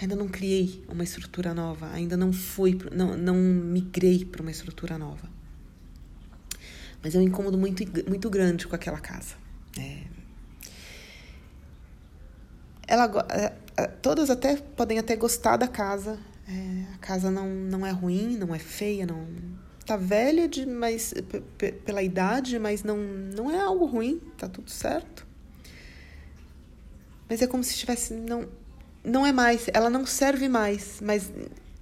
ainda 0.00 0.14
não 0.14 0.28
criei 0.28 0.84
uma 0.88 1.02
estrutura 1.02 1.52
nova, 1.52 1.90
ainda 1.90 2.16
não 2.16 2.32
fui, 2.32 2.78
não, 2.92 3.16
não 3.16 3.34
migrei 3.34 4.24
para 4.24 4.40
uma 4.42 4.50
estrutura 4.50 4.96
nova. 4.96 5.28
Mas 7.02 7.14
é 7.14 7.18
um 7.18 7.22
incômodo 7.22 7.58
muito, 7.58 7.82
muito 8.08 8.30
grande 8.30 8.66
com 8.66 8.74
aquela 8.74 8.98
casa. 9.00 9.34
É, 9.78 10.04
ela, 12.86 13.26
é, 13.30 13.86
todas 14.00 14.30
até 14.30 14.56
podem 14.56 14.98
até 14.98 15.16
gostar 15.16 15.56
da 15.56 15.68
casa, 15.68 16.18
é, 16.48 16.94
a 16.94 16.98
casa 16.98 17.30
não, 17.30 17.48
não 17.48 17.84
é 17.84 17.90
ruim, 17.90 18.36
não 18.36 18.54
é 18.54 18.58
feia, 18.58 19.04
não 19.04 19.26
tá 19.84 19.96
velha 19.96 20.46
de, 20.46 20.66
mas, 20.66 21.14
pela 21.84 22.02
idade, 22.02 22.58
mas 22.58 22.84
não, 22.84 22.96
não 22.96 23.50
é 23.50 23.58
algo 23.58 23.86
ruim, 23.86 24.20
tá 24.36 24.48
tudo 24.48 24.70
certo. 24.70 25.26
Mas 27.28 27.42
é 27.42 27.46
como 27.46 27.64
se 27.64 27.74
tivesse 27.74 28.14
não 28.14 28.48
não 29.04 29.26
é 29.26 29.32
mais, 29.32 29.68
ela 29.72 29.88
não 29.88 30.04
serve 30.04 30.48
mais, 30.48 31.00
mas 31.00 31.32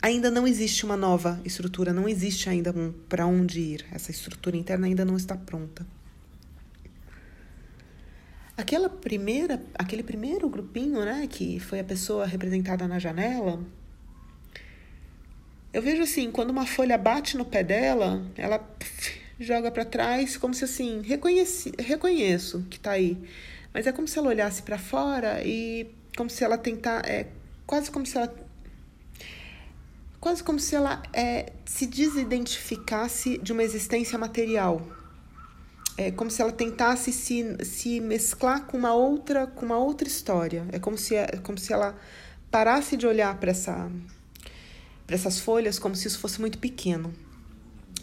ainda 0.00 0.30
não 0.30 0.46
existe 0.46 0.84
uma 0.84 0.96
nova 0.96 1.40
estrutura, 1.44 1.92
não 1.92 2.08
existe 2.08 2.48
ainda 2.48 2.70
um 2.70 2.92
para 3.08 3.26
onde 3.26 3.60
ir. 3.60 3.86
Essa 3.92 4.10
estrutura 4.10 4.56
interna 4.56 4.86
ainda 4.86 5.04
não 5.04 5.16
está 5.16 5.36
pronta. 5.36 5.86
Aquela 8.56 8.88
primeira, 8.88 9.62
aquele 9.74 10.02
primeiro 10.02 10.48
grupinho, 10.48 11.04
né, 11.04 11.26
que 11.28 11.60
foi 11.60 11.80
a 11.80 11.84
pessoa 11.84 12.24
representada 12.24 12.88
na 12.88 12.98
janela, 12.98 13.60
eu 15.72 15.82
vejo 15.82 16.02
assim, 16.02 16.30
quando 16.30 16.50
uma 16.50 16.64
folha 16.64 16.96
bate 16.96 17.36
no 17.36 17.44
pé 17.44 17.62
dela, 17.62 18.24
ela 18.34 18.58
pff, 18.58 19.20
joga 19.38 19.70
para 19.70 19.84
trás, 19.84 20.36
como 20.36 20.54
se 20.54 20.64
assim, 20.64 21.02
reconheci, 21.02 21.70
reconheço 21.78 22.64
que 22.70 22.80
tá 22.80 22.92
aí. 22.92 23.18
Mas 23.74 23.86
é 23.86 23.92
como 23.92 24.08
se 24.08 24.18
ela 24.18 24.28
olhasse 24.28 24.62
para 24.62 24.78
fora 24.78 25.42
e 25.44 25.86
como 26.16 26.30
se 26.30 26.42
ela 26.42 26.56
tentar, 26.56 27.06
é 27.06 27.28
quase 27.66 27.90
como 27.90 28.06
se 28.06 28.16
ela 28.16 28.34
quase 30.18 30.42
como 30.42 30.58
se 30.58 30.74
ela 30.74 31.02
é, 31.12 31.52
se 31.64 31.86
desidentificasse 31.86 33.38
de 33.38 33.52
uma 33.52 33.62
existência 33.62 34.18
material. 34.18 34.84
É 35.96 36.10
como 36.10 36.30
se 36.30 36.42
ela 36.42 36.50
tentasse 36.50 37.12
se, 37.12 37.56
se 37.64 38.00
mesclar 38.00 38.66
com 38.66 38.76
uma 38.76 38.92
outra 38.92 39.46
com 39.46 39.64
uma 39.64 39.78
outra 39.78 40.08
história. 40.08 40.66
É 40.72 40.78
como 40.78 40.98
se 40.98 41.14
é 41.14 41.26
como 41.42 41.56
se 41.58 41.72
ela 41.72 41.96
parasse 42.50 42.96
de 42.96 43.06
olhar 43.06 43.38
para 43.38 43.50
essa 43.50 43.90
para 45.06 45.14
essas 45.14 45.38
folhas 45.38 45.78
como 45.78 45.94
se 45.94 46.08
isso 46.08 46.18
fosse 46.18 46.40
muito 46.40 46.58
pequeno. 46.58 47.14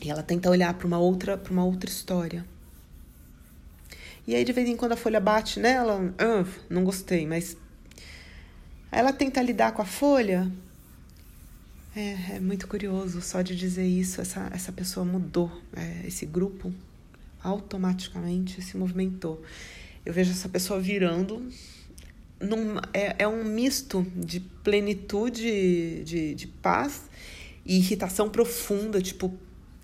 E 0.02 0.10
ela 0.10 0.24
tenta 0.24 0.50
olhar 0.50 0.74
para 0.74 0.88
uma 0.88 1.00
outra, 1.00 1.38
para 1.38 1.52
uma 1.52 1.66
outra 1.66 1.90
história. 1.90 2.46
E 4.26 4.34
aí 4.34 4.46
de 4.46 4.54
vez 4.54 4.70
em 4.70 4.78
quando 4.78 4.94
a 4.94 4.98
folha 4.98 5.20
bate 5.20 5.60
nela, 5.60 6.00
uh, 6.00 6.48
não 6.70 6.84
gostei, 6.86 7.28
mas 7.28 7.58
aí 8.94 9.00
ela 9.00 9.12
tenta 9.12 9.42
lidar 9.42 9.72
com 9.72 9.82
a 9.82 9.86
folha. 9.86 10.50
É, 11.96 12.36
é 12.36 12.40
muito 12.40 12.68
curioso 12.68 13.22
só 13.22 13.42
de 13.42 13.56
dizer 13.56 13.86
isso, 13.86 14.22
essa, 14.22 14.50
essa 14.54 14.72
pessoa 14.72 15.06
mudou, 15.06 15.52
é, 15.76 16.08
esse 16.08 16.26
grupo 16.26 16.74
automaticamente 17.44 18.62
se 18.62 18.78
movimentou. 18.78 19.44
Eu 20.06 20.14
vejo 20.14 20.32
essa 20.32 20.48
pessoa 20.48 20.80
virando 20.80 21.48
num, 22.40 22.78
é, 22.94 23.16
é 23.20 23.28
um 23.28 23.44
misto 23.44 24.06
de 24.16 24.40
plenitude, 24.40 26.04
de, 26.04 26.36
de 26.36 26.48
paz 26.48 27.04
e 27.66 27.78
irritação 27.78 28.30
profunda, 28.30 29.02
tipo, 29.02 29.34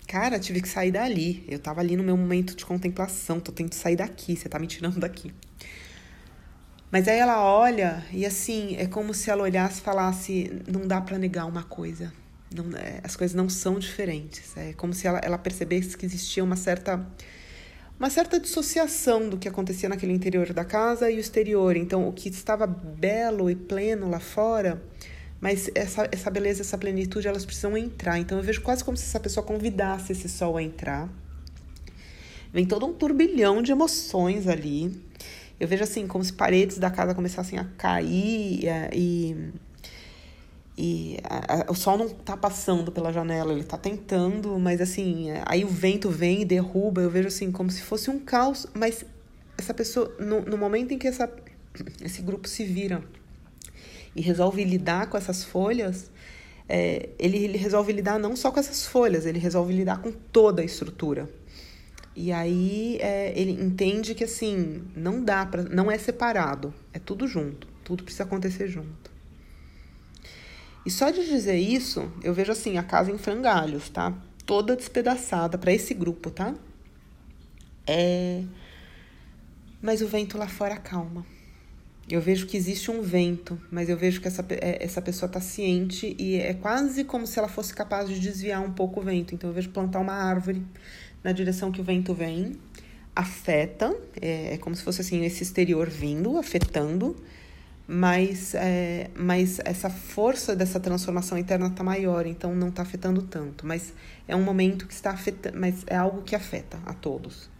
cara, 0.06 0.38
tive 0.38 0.60
que 0.60 0.68
sair 0.68 0.90
dali. 0.92 1.44
Eu 1.48 1.58
tava 1.58 1.80
ali 1.80 1.96
no 1.96 2.02
meu 2.02 2.16
momento 2.16 2.54
de 2.54 2.64
contemplação, 2.64 3.40
tô 3.40 3.50
tentando 3.52 3.74
sair 3.74 3.96
daqui, 3.96 4.36
você 4.36 4.48
tá 4.48 4.58
me 4.58 4.66
tirando 4.66 4.98
daqui. 4.98 5.32
Mas 6.90 7.06
aí 7.06 7.18
ela 7.18 7.42
olha 7.42 8.04
e 8.12 8.26
assim, 8.26 8.76
é 8.76 8.86
como 8.86 9.14
se 9.14 9.30
ela 9.30 9.44
olhasse 9.44 9.80
e 9.80 9.82
falasse: 9.82 10.62
não 10.66 10.86
dá 10.86 11.00
para 11.00 11.18
negar 11.18 11.46
uma 11.46 11.62
coisa. 11.62 12.12
Não, 12.52 12.76
é, 12.76 13.00
as 13.04 13.14
coisas 13.14 13.34
não 13.34 13.48
são 13.48 13.78
diferentes. 13.78 14.56
É 14.56 14.72
como 14.72 14.92
se 14.92 15.06
ela, 15.06 15.20
ela 15.22 15.38
percebesse 15.38 15.96
que 15.96 16.04
existia 16.04 16.42
uma 16.42 16.56
certa 16.56 17.06
uma 18.00 18.08
certa 18.08 18.40
dissociação 18.40 19.28
do 19.28 19.36
que 19.36 19.46
acontecia 19.46 19.86
naquele 19.86 20.14
interior 20.14 20.54
da 20.54 20.64
casa 20.64 21.10
e 21.10 21.18
o 21.18 21.20
exterior. 21.20 21.76
Então, 21.76 22.08
o 22.08 22.12
que 22.14 22.30
estava 22.30 22.66
belo 22.66 23.50
e 23.50 23.54
pleno 23.54 24.08
lá 24.08 24.18
fora, 24.18 24.82
mas 25.38 25.70
essa, 25.74 26.08
essa 26.10 26.30
beleza, 26.30 26.62
essa 26.62 26.78
plenitude, 26.78 27.28
elas 27.28 27.44
precisam 27.44 27.76
entrar. 27.76 28.18
Então, 28.18 28.38
eu 28.38 28.42
vejo 28.42 28.62
quase 28.62 28.82
como 28.82 28.96
se 28.96 29.04
essa 29.04 29.20
pessoa 29.20 29.44
convidasse 29.44 30.12
esse 30.12 30.30
sol 30.30 30.56
a 30.56 30.62
entrar. 30.62 31.10
Vem 32.50 32.64
todo 32.64 32.86
um 32.86 32.94
turbilhão 32.94 33.60
de 33.60 33.70
emoções 33.70 34.48
ali. 34.48 34.98
Eu 35.60 35.68
vejo 35.68 35.84
assim, 35.84 36.06
como 36.06 36.24
se 36.24 36.32
paredes 36.32 36.78
da 36.78 36.90
casa 36.90 37.14
começassem 37.14 37.58
a 37.58 37.64
cair 37.76 38.64
e, 38.64 38.68
e 38.94 39.52
e 40.82 41.18
a, 41.24 41.68
a, 41.68 41.70
o 41.70 41.74
sol 41.74 41.98
não 41.98 42.08
tá 42.08 42.34
passando 42.38 42.90
pela 42.90 43.12
janela, 43.12 43.52
ele 43.52 43.64
tá 43.64 43.76
tentando, 43.76 44.58
mas 44.58 44.80
assim, 44.80 45.26
aí 45.44 45.62
o 45.62 45.68
vento 45.68 46.08
vem 46.08 46.40
e 46.40 46.44
derruba. 46.46 47.02
Eu 47.02 47.10
vejo 47.10 47.28
assim, 47.28 47.52
como 47.52 47.70
se 47.70 47.82
fosse 47.82 48.08
um 48.08 48.18
caos, 48.18 48.66
mas 48.72 49.04
essa 49.58 49.74
pessoa, 49.74 50.10
no, 50.18 50.40
no 50.40 50.56
momento 50.56 50.94
em 50.94 50.98
que 50.98 51.06
essa, 51.06 51.30
esse 52.02 52.22
grupo 52.22 52.48
se 52.48 52.64
vira 52.64 53.02
e 54.16 54.22
resolve 54.22 54.64
lidar 54.64 55.08
com 55.08 55.18
essas 55.18 55.44
folhas, 55.44 56.10
é, 56.66 57.10
ele, 57.18 57.36
ele 57.36 57.58
resolve 57.58 57.92
lidar 57.92 58.18
não 58.18 58.34
só 58.34 58.50
com 58.50 58.58
essas 58.58 58.86
folhas, 58.86 59.26
ele 59.26 59.38
resolve 59.38 59.74
lidar 59.74 60.00
com 60.00 60.10
toda 60.10 60.62
a 60.62 60.64
estrutura. 60.64 61.28
E 62.22 62.30
aí 62.32 62.98
é, 63.00 63.32
ele 63.34 63.52
entende 63.52 64.14
que 64.14 64.24
assim, 64.24 64.84
não 64.94 65.24
dá 65.24 65.46
para, 65.46 65.62
não 65.62 65.90
é 65.90 65.96
separado, 65.96 66.74
é 66.92 66.98
tudo 66.98 67.26
junto, 67.26 67.66
tudo 67.82 68.04
precisa 68.04 68.24
acontecer 68.24 68.68
junto. 68.68 69.10
E 70.84 70.90
só 70.90 71.08
de 71.08 71.24
dizer 71.24 71.56
isso, 71.56 72.12
eu 72.22 72.34
vejo 72.34 72.52
assim, 72.52 72.76
a 72.76 72.82
casa 72.82 73.10
em 73.10 73.16
frangalhos, 73.16 73.88
tá? 73.88 74.12
Toda 74.44 74.76
despedaçada 74.76 75.56
para 75.56 75.72
esse 75.72 75.94
grupo, 75.94 76.30
tá? 76.30 76.54
É... 77.86 78.44
Mas 79.80 80.02
o 80.02 80.06
vento 80.06 80.36
lá 80.36 80.46
fora 80.46 80.76
calma. 80.76 81.24
eu 82.06 82.20
vejo 82.20 82.46
que 82.46 82.56
existe 82.58 82.90
um 82.90 83.00
vento, 83.00 83.58
mas 83.70 83.88
eu 83.88 83.96
vejo 83.96 84.20
que 84.20 84.28
essa, 84.28 84.44
é, 84.50 84.84
essa 84.84 85.00
pessoa 85.00 85.26
está 85.26 85.40
ciente 85.40 86.14
e 86.18 86.36
é 86.36 86.52
quase 86.52 87.02
como 87.02 87.26
se 87.26 87.38
ela 87.38 87.48
fosse 87.48 87.72
capaz 87.72 88.10
de 88.10 88.20
desviar 88.20 88.60
um 88.60 88.72
pouco 88.72 89.00
o 89.00 89.02
vento. 89.02 89.34
Então 89.34 89.48
eu 89.48 89.54
vejo 89.54 89.70
plantar 89.70 90.00
uma 90.00 90.12
árvore 90.12 90.62
na 91.22 91.32
direção 91.32 91.70
que 91.70 91.80
o 91.80 91.84
vento 91.84 92.14
vem, 92.14 92.56
afeta, 93.14 93.94
é, 94.20 94.54
é 94.54 94.58
como 94.58 94.74
se 94.74 94.82
fosse 94.82 95.00
assim 95.00 95.24
esse 95.24 95.42
exterior 95.42 95.88
vindo, 95.88 96.38
afetando, 96.38 97.16
mas, 97.86 98.54
é, 98.54 99.10
mas 99.16 99.58
essa 99.64 99.90
força 99.90 100.54
dessa 100.54 100.78
transformação 100.78 101.36
interna 101.36 101.66
está 101.66 101.82
maior, 101.82 102.24
então 102.24 102.54
não 102.54 102.68
está 102.68 102.82
afetando 102.82 103.22
tanto. 103.22 103.66
Mas 103.66 103.92
é 104.28 104.36
um 104.36 104.42
momento 104.42 104.86
que 104.86 104.94
está 104.94 105.10
afetando, 105.10 105.58
mas 105.58 105.82
é 105.88 105.96
algo 105.96 106.22
que 106.22 106.36
afeta 106.36 106.78
a 106.86 106.94
todos. 106.94 107.50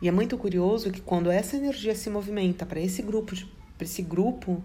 E 0.00 0.08
é 0.08 0.10
muito 0.10 0.38
curioso 0.38 0.90
que 0.90 1.00
quando 1.00 1.30
essa 1.30 1.56
energia 1.56 1.94
se 1.94 2.08
movimenta 2.08 2.64
para 2.64 2.80
esse 2.80 3.02
grupo, 3.02 3.34
para 3.76 3.84
esse 3.84 4.02
grupo, 4.02 4.62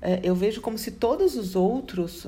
é, 0.00 0.20
eu 0.22 0.34
vejo 0.34 0.60
como 0.60 0.76
se 0.76 0.90
todos 0.90 1.34
os 1.34 1.56
outros 1.56 2.26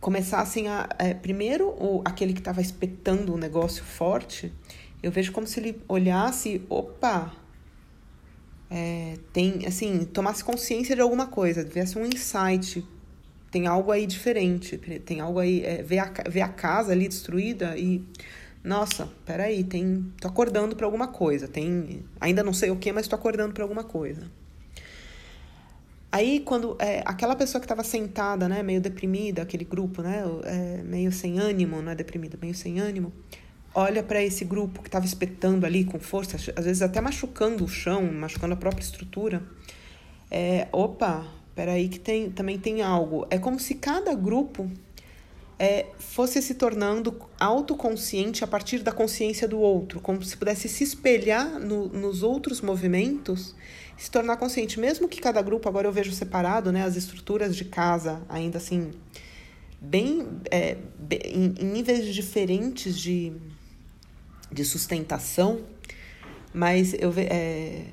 começassem 0.00 0.68
a 0.68 0.88
é, 0.98 1.12
primeiro 1.12 1.68
o 1.68 2.02
aquele 2.04 2.32
que 2.32 2.40
estava 2.40 2.60
espetando 2.60 3.34
o 3.34 3.38
negócio 3.38 3.84
forte, 3.84 4.52
eu 5.02 5.10
vejo 5.10 5.30
como 5.32 5.46
se 5.46 5.60
ele 5.60 5.82
olhasse, 5.86 6.62
opa, 6.68 7.32
é, 8.70 9.18
tem 9.32 9.66
assim, 9.66 10.04
tomasse 10.04 10.42
consciência 10.42 10.94
de 10.94 11.02
alguma 11.02 11.26
coisa, 11.26 11.64
tivesse 11.64 11.98
um 11.98 12.06
insight, 12.06 12.86
tem 13.50 13.66
algo 13.66 13.90
aí 13.92 14.06
diferente, 14.06 14.78
tem 14.78 15.20
algo 15.20 15.38
aí, 15.38 15.62
é, 15.64 15.82
ver, 15.82 15.98
a, 15.98 16.12
ver 16.28 16.42
a 16.42 16.48
casa 16.48 16.92
ali 16.92 17.06
destruída 17.06 17.76
e 17.76 18.02
nossa, 18.62 19.08
peraí, 19.24 19.64
tem, 19.64 20.12
tô 20.20 20.28
acordando 20.28 20.76
para 20.76 20.86
alguma 20.86 21.08
coisa, 21.08 21.48
tem, 21.48 22.04
ainda 22.20 22.42
não 22.42 22.52
sei 22.52 22.70
o 22.70 22.76
que, 22.76 22.92
mas 22.92 23.08
tô 23.08 23.16
acordando 23.16 23.54
para 23.54 23.64
alguma 23.64 23.84
coisa. 23.84 24.30
Aí, 26.12 26.40
quando 26.40 26.76
é, 26.80 27.02
aquela 27.06 27.36
pessoa 27.36 27.60
que 27.60 27.66
estava 27.66 27.84
sentada, 27.84 28.48
né, 28.48 28.62
meio 28.62 28.80
deprimida, 28.80 29.42
aquele 29.42 29.64
grupo, 29.64 30.02
né, 30.02 30.24
é, 30.44 30.82
meio 30.82 31.12
sem 31.12 31.38
ânimo, 31.38 31.80
não 31.80 31.92
é 31.92 31.94
deprimida, 31.94 32.36
meio 32.40 32.54
sem 32.54 32.80
ânimo, 32.80 33.12
olha 33.72 34.02
para 34.02 34.20
esse 34.20 34.44
grupo 34.44 34.82
que 34.82 34.88
estava 34.88 35.06
espetando 35.06 35.64
ali 35.64 35.84
com 35.84 36.00
força, 36.00 36.36
às 36.56 36.64
vezes 36.64 36.82
até 36.82 37.00
machucando 37.00 37.64
o 37.64 37.68
chão, 37.68 38.02
machucando 38.12 38.54
a 38.54 38.56
própria 38.56 38.82
estrutura. 38.82 39.42
É, 40.28 40.66
opa, 40.72 41.26
peraí 41.54 41.88
que 41.88 42.00
tem, 42.00 42.30
também 42.30 42.58
tem 42.58 42.82
algo. 42.82 43.26
É 43.30 43.38
como 43.38 43.60
se 43.60 43.76
cada 43.76 44.12
grupo 44.14 44.68
é, 45.60 45.86
fosse 45.98 46.40
se 46.40 46.54
tornando 46.54 47.14
autoconsciente 47.38 48.42
a 48.42 48.46
partir 48.46 48.78
da 48.82 48.90
consciência 48.90 49.46
do 49.46 49.60
outro, 49.60 50.00
como 50.00 50.22
se 50.22 50.36
pudesse 50.36 50.68
se 50.68 50.82
espelhar 50.82 51.60
no, 51.60 51.86
nos 51.88 52.22
outros 52.22 52.60
movimentos, 52.60 53.54
se 54.00 54.10
tornar 54.10 54.38
consciente, 54.38 54.80
mesmo 54.80 55.06
que 55.06 55.20
cada 55.20 55.42
grupo 55.42 55.68
agora 55.68 55.86
eu 55.86 55.92
vejo 55.92 56.10
separado, 56.10 56.72
né, 56.72 56.82
as 56.82 56.96
estruturas 56.96 57.54
de 57.54 57.66
casa 57.66 58.22
ainda 58.30 58.56
assim 58.56 58.92
bem, 59.78 60.26
é, 60.50 60.78
bem 60.98 61.20
em, 61.26 61.48
níveis 61.66 62.06
diferentes 62.14 62.98
de, 62.98 63.30
de 64.50 64.64
sustentação, 64.64 65.60
mas 66.54 66.94
eu 66.94 67.12
é, 67.14 67.88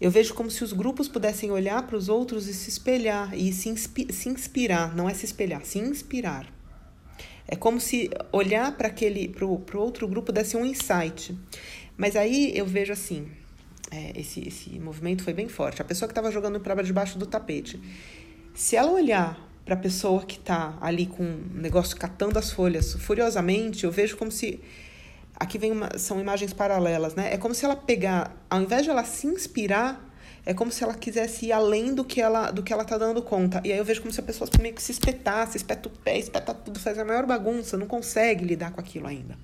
eu 0.00 0.10
vejo 0.10 0.34
como 0.34 0.50
se 0.50 0.64
os 0.64 0.72
grupos 0.72 1.06
pudessem 1.06 1.52
olhar 1.52 1.86
para 1.86 1.96
os 1.96 2.08
outros 2.08 2.48
e 2.48 2.54
se 2.54 2.68
espelhar 2.68 3.32
e 3.32 3.52
se, 3.52 3.68
inspi 3.68 4.12
se 4.12 4.28
inspirar, 4.28 4.96
não 4.96 5.08
é 5.08 5.14
se 5.14 5.26
espelhar, 5.26 5.64
se 5.64 5.78
inspirar. 5.78 6.52
É 7.46 7.54
como 7.54 7.80
se 7.80 8.10
olhar 8.32 8.76
para 8.76 8.88
aquele, 8.88 9.28
para 9.28 9.44
o 9.44 9.62
outro 9.74 10.08
grupo 10.08 10.32
desse 10.32 10.56
um 10.56 10.64
insight. 10.64 11.36
Mas 11.96 12.16
aí 12.16 12.52
eu 12.56 12.64
vejo 12.64 12.92
assim, 12.92 13.28
é, 13.90 14.18
esse, 14.18 14.46
esse 14.46 14.78
movimento 14.78 15.22
foi 15.22 15.32
bem 15.32 15.48
forte. 15.48 15.82
A 15.82 15.84
pessoa 15.84 16.08
que 16.08 16.12
estava 16.12 16.30
jogando 16.30 16.60
para 16.60 16.80
debaixo 16.82 17.18
do 17.18 17.26
tapete, 17.26 17.80
se 18.54 18.76
ela 18.76 18.92
olhar 18.92 19.48
para 19.64 19.74
a 19.74 19.78
pessoa 19.78 20.22
que 20.24 20.36
está 20.36 20.76
ali 20.80 21.06
com 21.06 21.22
um 21.22 21.50
negócio 21.54 21.96
catando 21.96 22.38
as 22.38 22.50
folhas 22.50 22.94
furiosamente, 22.94 23.84
eu 23.84 23.90
vejo 23.90 24.16
como 24.16 24.30
se 24.30 24.60
aqui 25.36 25.58
vem 25.58 25.72
uma, 25.72 25.98
são 25.98 26.20
imagens 26.20 26.52
paralelas, 26.52 27.14
né? 27.14 27.32
É 27.32 27.36
como 27.36 27.54
se 27.54 27.64
ela 27.64 27.76
pegar, 27.76 28.36
ao 28.48 28.60
invés 28.62 28.84
de 28.84 28.90
ela 28.90 29.04
se 29.04 29.26
inspirar 29.26 30.08
é 30.44 30.54
como 30.54 30.72
se 30.72 30.82
ela 30.82 30.94
quisesse 30.94 31.46
ir 31.46 31.52
além 31.52 31.94
do 31.94 32.04
que 32.04 32.20
ela 32.20 32.50
do 32.50 32.62
que 32.62 32.72
ela 32.72 32.84
tá 32.84 32.96
dando 32.96 33.22
conta. 33.22 33.60
E 33.64 33.72
aí 33.72 33.78
eu 33.78 33.84
vejo 33.84 34.00
como 34.00 34.12
se 34.12 34.20
a 34.20 34.22
pessoa 34.22 34.48
meio 34.60 34.74
que 34.74 34.82
se 34.82 34.92
espetasse, 34.92 35.56
espeta 35.56 35.88
o 35.88 35.92
pé, 35.92 36.18
espeta 36.18 36.54
tudo, 36.54 36.80
faz 36.80 36.98
a 36.98 37.04
maior 37.04 37.26
bagunça, 37.26 37.76
não 37.76 37.86
consegue 37.86 38.44
lidar 38.44 38.72
com 38.72 38.80
aquilo 38.80 39.06
ainda. 39.06 39.36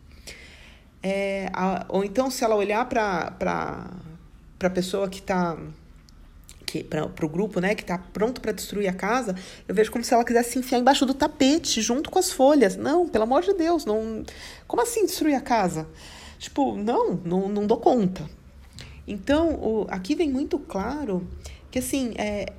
É, 1.03 1.51
a, 1.53 1.85
ou 1.89 2.05
então, 2.05 2.31
se 2.31 2.43
ela 2.43 2.57
olhar 2.57 2.85
para 2.89 3.91
a 4.61 4.71
pessoa 4.71 5.09
que 5.09 5.19
está 5.21 5.57
para 6.85 7.25
o 7.25 7.29
grupo, 7.29 7.61
né, 7.61 7.75
que 7.75 7.83
está 7.83 7.97
pronto 7.97 8.41
para 8.41 8.53
destruir 8.53 8.89
a 8.89 8.93
casa, 8.93 9.35
eu 9.67 9.75
vejo 9.75 9.91
como 9.91 10.05
se 10.05 10.13
ela 10.13 10.25
quisesse 10.25 10.53
se 10.53 10.59
enfiar 10.59 10.79
embaixo 10.79 11.07
do 11.07 11.15
tapete, 11.15 11.81
junto 11.81 12.11
com 12.11 12.19
as 12.19 12.31
folhas. 12.31 12.77
Não, 12.77 13.09
pelo 13.09 13.25
amor 13.25 13.43
de 13.43 13.55
Deus, 13.55 13.85
não. 13.85 14.25
Como 14.67 14.83
assim 14.83 15.07
destruir 15.07 15.35
a 15.35 15.41
casa? 15.41 15.87
Tipo, 16.39 16.77
não, 16.77 17.15
não, 17.25 17.49
não 17.49 17.67
dou 17.67 17.79
conta. 17.79 18.29
Então, 19.07 19.55
o, 19.55 19.87
aqui 19.89 20.15
vem 20.15 20.31
muito 20.31 20.59
claro 20.59 21.27
que, 21.71 21.79
assim, 21.79 22.13
é, 22.19 22.53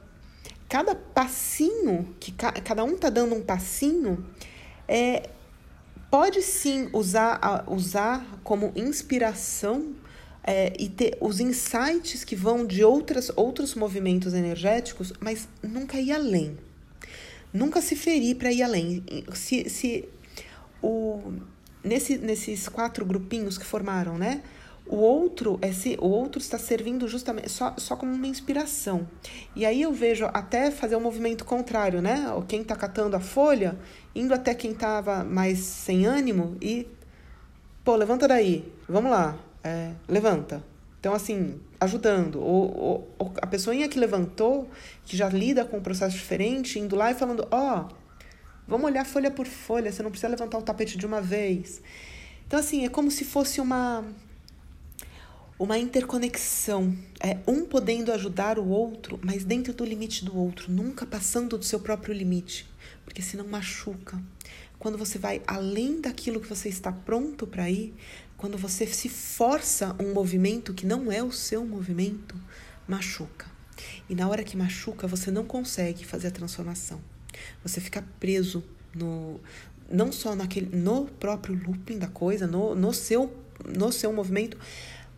cada 0.69 0.95
passinho, 0.95 2.15
que 2.19 2.31
ca, 2.31 2.51
cada 2.53 2.83
um 2.83 2.97
tá 2.97 3.09
dando 3.09 3.35
um 3.35 3.41
passinho, 3.41 4.25
é, 4.87 5.29
pode 6.09 6.41
sim 6.41 6.89
usar, 6.93 7.65
usar 7.67 8.25
como 8.43 8.71
inspiração 8.75 9.93
é, 10.47 10.71
e 10.79 10.87
ter 10.87 11.17
os 11.19 11.41
insights 11.41 12.23
que 12.23 12.33
vão 12.33 12.65
de 12.65 12.81
outras, 12.81 13.29
outros 13.35 13.75
movimentos 13.75 14.33
energéticos, 14.33 15.11
mas 15.19 15.45
nunca 15.61 15.99
ir 15.99 16.13
além. 16.13 16.57
Nunca 17.51 17.81
se 17.81 17.97
ferir 17.97 18.37
para 18.37 18.49
ir 18.49 18.63
além. 18.63 19.03
Se, 19.33 19.69
se 19.69 20.07
o, 20.81 21.33
nesse, 21.83 22.17
nesses 22.17 22.69
quatro 22.69 23.05
grupinhos 23.05 23.57
que 23.57 23.65
formaram, 23.65 24.17
né? 24.17 24.41
O 24.85 24.95
outro, 24.95 25.59
esse, 25.61 25.97
o 25.99 26.07
outro 26.07 26.39
está 26.39 26.57
servindo 26.57 27.09
justamente 27.09 27.49
só, 27.49 27.73
só 27.77 27.97
como 27.97 28.13
uma 28.13 28.27
inspiração. 28.27 29.05
E 29.53 29.65
aí 29.65 29.81
eu 29.81 29.91
vejo 29.91 30.29
até 30.33 30.71
fazer 30.71 30.95
um 30.95 31.01
movimento 31.01 31.43
contrário, 31.43 32.01
né? 32.01 32.25
Quem 32.47 32.61
está 32.61 32.73
catando 32.73 33.17
a 33.17 33.19
folha, 33.19 33.77
indo 34.15 34.33
até 34.33 34.53
quem 34.53 34.71
estava 34.71 35.25
mais 35.25 35.59
sem 35.59 36.05
ânimo 36.05 36.55
e, 36.61 36.87
pô, 37.83 37.97
levanta 37.97 38.29
daí, 38.29 38.71
vamos 38.87 39.11
lá, 39.11 39.37
é, 39.67 39.93
levanta. 40.07 40.63
Então, 40.99 41.13
assim, 41.13 41.59
ajudando. 41.79 42.41
Ou, 42.41 43.13
ou, 43.19 43.33
a 43.41 43.47
pessoinha 43.47 43.87
que 43.87 43.99
levantou, 43.99 44.69
que 45.05 45.15
já 45.15 45.29
lida 45.29 45.63
com 45.65 45.77
um 45.77 45.81
processo 45.81 46.15
diferente, 46.15 46.79
indo 46.79 46.95
lá 46.95 47.11
e 47.11 47.15
falando: 47.15 47.47
Ó, 47.51 47.81
oh, 47.81 47.95
vamos 48.67 48.85
olhar 48.85 49.05
folha 49.05 49.29
por 49.29 49.45
folha, 49.45 49.91
você 49.91 50.01
não 50.01 50.09
precisa 50.09 50.29
levantar 50.29 50.57
o 50.57 50.61
tapete 50.61 50.97
de 50.97 51.05
uma 51.05 51.21
vez. 51.21 51.81
Então, 52.45 52.59
assim, 52.59 52.85
é 52.85 52.89
como 52.89 53.11
se 53.11 53.25
fosse 53.25 53.61
uma 53.61 54.05
uma 55.59 55.77
interconexão, 55.77 56.95
é 57.19 57.39
um 57.47 57.65
podendo 57.65 58.11
ajudar 58.11 58.59
o 58.59 58.67
outro, 58.67 59.19
mas 59.23 59.43
dentro 59.43 59.73
do 59.73 59.83
limite 59.83 60.23
do 60.23 60.37
outro, 60.37 60.71
nunca 60.71 61.03
passando 61.03 61.57
do 61.57 61.65
seu 61.65 61.79
próprio 61.79 62.13
limite, 62.13 62.69
porque 63.03 63.23
senão 63.23 63.47
machuca. 63.47 64.21
Quando 64.77 64.99
você 64.99 65.17
vai 65.17 65.41
além 65.47 65.99
daquilo 65.99 66.39
que 66.39 66.47
você 66.47 66.69
está 66.69 66.91
pronto 66.91 67.47
para 67.47 67.67
ir, 67.71 67.91
quando 68.37 68.57
você 68.57 68.85
se 68.85 69.09
força 69.09 69.95
um 69.99 70.13
movimento 70.13 70.73
que 70.73 70.85
não 70.85 71.11
é 71.11 71.23
o 71.23 71.31
seu 71.31 71.65
movimento, 71.65 72.35
machuca. 72.87 73.47
E 74.07 74.15
na 74.15 74.29
hora 74.29 74.43
que 74.43 74.55
machuca, 74.55 75.07
você 75.07 75.31
não 75.31 75.43
consegue 75.43 76.05
fazer 76.05 76.27
a 76.27 76.31
transformação. 76.31 77.01
Você 77.63 77.81
fica 77.81 78.03
preso 78.19 78.63
no 78.95 79.39
não 79.89 80.11
só 80.11 80.35
naquele 80.35 80.75
no 80.75 81.05
próprio 81.05 81.55
looping 81.55 81.97
da 81.97 82.07
coisa, 82.07 82.45
no, 82.45 82.75
no 82.75 82.93
seu 82.93 83.33
no 83.65 83.91
seu 83.91 84.13
movimento, 84.13 84.57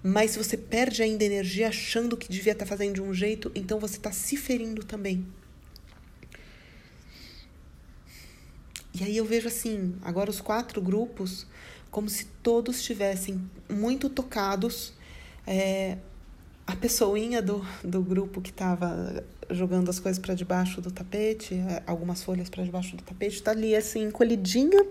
mas 0.01 0.35
você 0.37 0.55
perde 0.55 1.03
ainda 1.03 1.23
energia 1.23 1.67
achando 1.67 2.15
que 2.15 2.29
devia 2.29 2.53
estar 2.53 2.65
fazendo 2.65 2.95
de 2.95 3.01
um 3.01 3.13
jeito, 3.13 3.51
então 3.53 3.79
você 3.79 3.97
está 3.97 4.11
se 4.11 4.37
ferindo 4.37 4.83
também. 4.83 5.25
E 8.93 9.03
aí 9.03 9.17
eu 9.17 9.25
vejo 9.25 9.47
assim, 9.47 9.95
agora 10.01 10.29
os 10.29 10.41
quatro 10.41 10.81
grupos, 10.81 11.45
como 11.91 12.09
se 12.09 12.25
todos 12.43 12.77
estivessem 12.77 13.41
muito 13.69 14.09
tocados. 14.09 14.93
É, 15.45 15.97
a 16.65 16.75
pessoinha 16.75 17.41
do, 17.41 17.65
do 17.83 18.01
grupo 18.01 18.39
que 18.41 18.51
estava 18.51 19.23
jogando 19.49 19.89
as 19.89 19.99
coisas 19.99 20.19
para 20.19 20.35
debaixo 20.35 20.79
do 20.81 20.91
tapete, 20.91 21.55
é, 21.55 21.81
algumas 21.87 22.21
folhas 22.21 22.47
para 22.47 22.63
debaixo 22.63 22.95
do 22.95 23.03
tapete, 23.03 23.35
está 23.35 23.51
ali 23.51 23.75
assim, 23.75 24.03
encolhidinha, 24.03 24.85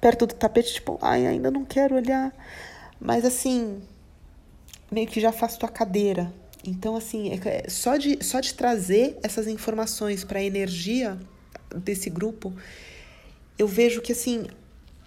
perto 0.00 0.26
do 0.26 0.34
tapete, 0.34 0.74
tipo, 0.74 0.96
ai, 1.02 1.26
ainda 1.26 1.50
não 1.50 1.64
quero 1.64 1.96
olhar. 1.96 2.32
Mas 3.00 3.24
assim, 3.24 3.82
meio 4.90 5.06
que 5.06 5.20
já 5.20 5.32
faz 5.32 5.56
tua 5.56 5.68
cadeira. 5.68 6.32
Então, 6.64 6.96
assim, 6.96 7.30
é, 7.30 7.48
é, 7.48 7.68
só, 7.68 7.96
de, 7.96 8.22
só 8.22 8.40
de 8.40 8.54
trazer 8.54 9.18
essas 9.22 9.46
informações 9.46 10.24
para 10.24 10.38
a 10.38 10.42
energia 10.42 11.18
desse 11.74 12.10
grupo, 12.10 12.54
eu 13.58 13.66
vejo 13.66 14.00
que, 14.00 14.12
assim, 14.12 14.46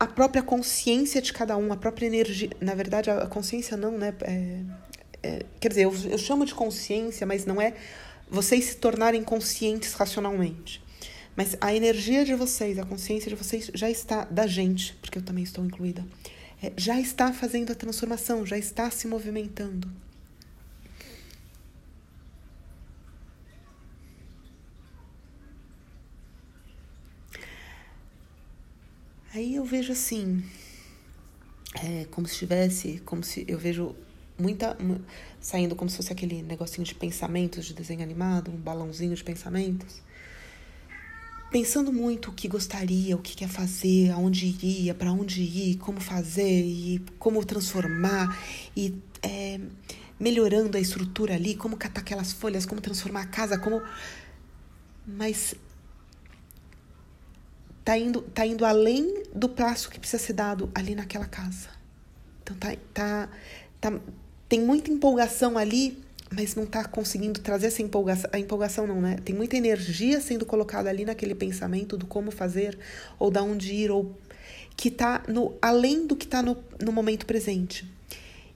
a 0.02 0.08
própria 0.08 0.42
consciência 0.42 1.22
de 1.22 1.32
cada 1.32 1.56
um, 1.56 1.72
a 1.72 1.78
própria 1.78 2.08
energia. 2.08 2.50
Na 2.60 2.74
verdade, 2.74 3.12
a 3.12 3.28
consciência 3.28 3.78
não, 3.78 4.00
né? 4.00 4.12
É, 4.22 4.64
é, 5.22 5.46
quer 5.60 5.70
dizer, 5.70 5.84
eu, 5.84 5.94
eu 6.10 6.18
chamo 6.18 6.44
de 6.44 6.56
consciência, 6.56 7.28
mas 7.28 7.46
não 7.46 7.62
é 7.62 7.76
vocês 8.28 8.66
se 8.66 8.78
tornarem 8.78 9.22
conscientes 9.22 9.94
racionalmente. 9.94 10.84
Mas 11.36 11.56
a 11.62 11.72
energia 11.76 12.26
de 12.26 12.34
vocês, 12.34 12.80
a 12.80 12.84
consciência 12.84 13.30
de 13.30 13.36
vocês 13.36 13.70
já 13.76 13.92
está, 13.92 14.26
da 14.26 14.48
gente, 14.48 14.96
porque 15.04 15.20
eu 15.20 15.22
também 15.22 15.44
estou 15.44 15.64
incluída, 15.64 16.04
é, 16.64 16.74
já 16.76 17.00
está 17.00 17.32
fazendo 17.32 17.72
a 17.72 17.76
transformação, 17.76 18.44
já 18.44 18.58
está 18.58 18.90
se 18.90 19.08
movimentando. 19.08 19.88
Aí 29.34 29.56
eu 29.56 29.64
vejo 29.64 29.94
assim, 29.94 30.44
é, 31.82 32.06
como 32.12 32.28
se 32.28 32.36
tivesse, 32.36 33.02
como 33.06 33.24
se 33.24 33.46
eu 33.48 33.58
vejo 33.58 33.96
muita 34.38 34.76
saindo 35.40 35.76
como 35.76 35.90
se 35.90 35.98
fosse 35.98 36.12
aquele 36.12 36.42
negocinho 36.42 36.86
de 36.86 36.94
pensamentos 36.94 37.66
de 37.66 37.74
desenho 37.74 38.04
animado, 38.04 38.52
um 38.52 38.58
balãozinho 38.58 39.16
de 39.16 39.24
pensamentos. 39.24 40.02
Pensando 41.50 41.94
muito 41.94 42.32
o 42.32 42.34
que 42.34 42.48
gostaria, 42.48 43.16
o 43.16 43.20
que 43.20 43.36
quer 43.36 43.48
fazer, 43.48 44.12
aonde 44.12 44.48
iria, 44.48 44.94
para 44.94 45.14
onde 45.14 45.42
ir, 45.42 45.78
como 45.78 46.02
fazer 46.02 46.66
e 46.66 47.02
como 47.18 47.44
transformar 47.46 48.38
e 48.76 48.96
é, 49.22 49.60
melhorando 50.20 50.78
a 50.78 50.80
estrutura 50.80 51.36
ali, 51.36 51.56
como 51.56 51.78
catar 51.78 52.02
aquelas 52.02 52.34
folhas, 52.34 52.66
como 52.66 52.82
transformar 52.82 53.22
a 53.22 53.28
casa, 53.28 53.58
como 53.58 53.82
mas 55.06 55.56
tá 57.84 57.98
indo, 57.98 58.22
tá 58.22 58.46
indo 58.46 58.66
além 58.66 59.24
do 59.34 59.50
prazo 59.50 59.90
que 59.90 60.00
precisa 60.00 60.22
ser 60.22 60.34
dado 60.34 60.70
ali 60.74 60.96
naquela 60.96 61.26
casa. 61.26 61.70
Então 62.44 62.56
tá, 62.58 62.76
tá, 62.94 63.30
tá 63.80 64.00
tem 64.48 64.60
muita 64.60 64.92
empolgação 64.92 65.58
ali, 65.58 65.98
mas 66.30 66.56
não 66.56 66.66
tá 66.66 66.84
conseguindo 66.84 67.40
trazer 67.40 67.68
essa 67.68 67.82
empolgação, 67.82 68.30
a 68.34 68.40
empolgação 68.40 68.86
não, 68.86 69.00
né? 69.00 69.18
Tem 69.24 69.34
muita 69.34 69.56
energia 69.56 70.20
sendo 70.20 70.46
colocada 70.46 70.90
ali 70.90 71.06
naquele 71.06 71.36
pensamento 71.36 71.98
do 71.98 72.06
como 72.06 72.32
fazer 72.32 72.78
ou 73.18 73.32
da 73.32 73.42
onde 73.42 73.74
ir 73.74 73.92
ou 73.92 74.16
que 74.76 74.92
tá 74.92 75.24
no 75.28 75.56
além 75.62 76.06
do 76.08 76.16
que 76.16 76.28
tá 76.28 76.42
no, 76.42 76.58
no 76.84 76.92
momento 76.92 77.26
presente. 77.26 77.90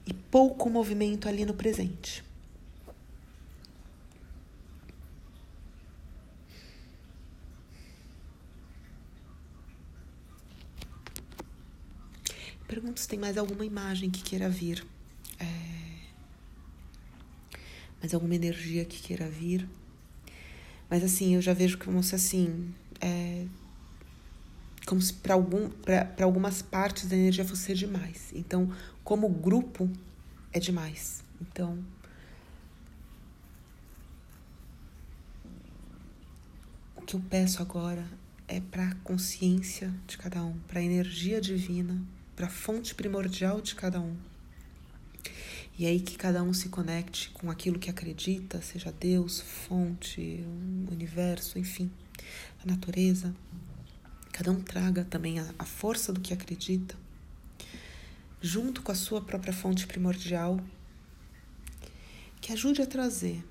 E 0.06 0.12
pouco 0.12 0.70
movimento 0.70 1.28
ali 1.28 1.44
no 1.44 1.54
presente. 1.54 2.25
Pergunto 12.66 12.98
se 12.98 13.06
tem 13.06 13.18
mais 13.18 13.38
alguma 13.38 13.64
imagem 13.64 14.10
que 14.10 14.22
queira 14.22 14.48
vir. 14.48 14.84
É... 15.38 15.46
Mais 18.00 18.12
alguma 18.12 18.34
energia 18.34 18.84
que 18.84 19.00
queira 19.00 19.28
vir. 19.28 19.68
Mas 20.90 21.04
assim, 21.04 21.36
eu 21.36 21.40
já 21.40 21.52
vejo 21.52 21.78
como 21.78 22.02
se 22.02 22.14
assim. 22.14 22.74
É... 23.00 23.46
Como 24.84 25.00
se 25.00 25.12
para 25.12 25.34
algum, 25.34 25.70
algumas 26.20 26.60
partes 26.60 27.06
da 27.06 27.16
energia 27.16 27.44
fosse 27.44 27.72
demais. 27.74 28.32
Então, 28.34 28.72
como 29.04 29.28
grupo, 29.28 29.88
é 30.52 30.58
demais. 30.58 31.22
Então. 31.40 31.78
O 36.96 37.02
que 37.02 37.14
eu 37.14 37.20
peço 37.30 37.62
agora 37.62 38.04
é 38.48 38.60
para 38.60 38.88
a 38.88 38.94
consciência 38.96 39.92
de 40.08 40.18
cada 40.18 40.42
um, 40.42 40.58
para 40.66 40.80
a 40.80 40.82
energia 40.82 41.40
divina 41.40 42.15
para 42.36 42.46
a 42.46 42.50
fonte 42.50 42.94
primordial 42.94 43.62
de 43.62 43.74
cada 43.74 43.98
um. 43.98 44.14
E 45.78 45.86
aí 45.86 46.00
que 46.00 46.16
cada 46.16 46.42
um 46.42 46.52
se 46.52 46.68
conecte 46.68 47.30
com 47.30 47.50
aquilo 47.50 47.78
que 47.78 47.90
acredita, 47.90 48.60
seja 48.60 48.92
Deus, 48.92 49.40
fonte, 49.40 50.44
universo, 50.90 51.58
enfim, 51.58 51.90
a 52.62 52.66
natureza. 52.66 53.34
Cada 54.32 54.50
um 54.50 54.60
traga 54.60 55.02
também 55.04 55.40
a, 55.40 55.54
a 55.58 55.64
força 55.64 56.12
do 56.12 56.20
que 56.20 56.34
acredita, 56.34 56.94
junto 58.40 58.82
com 58.82 58.92
a 58.92 58.94
sua 58.94 59.22
própria 59.22 59.52
fonte 59.52 59.86
primordial, 59.86 60.60
que 62.40 62.52
ajude 62.52 62.82
a 62.82 62.86
trazer 62.86 63.42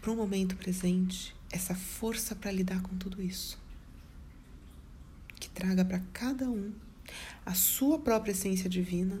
para 0.00 0.10
o 0.10 0.16
momento 0.16 0.56
presente 0.56 1.34
essa 1.52 1.74
força 1.74 2.34
para 2.34 2.50
lidar 2.50 2.80
com 2.80 2.96
tudo 2.96 3.22
isso. 3.22 3.58
Que 5.38 5.48
traga 5.50 5.84
para 5.84 6.00
cada 6.12 6.48
um 6.48 6.72
a 7.50 7.54
sua 7.54 7.98
própria 7.98 8.30
essência 8.30 8.70
divina 8.70 9.20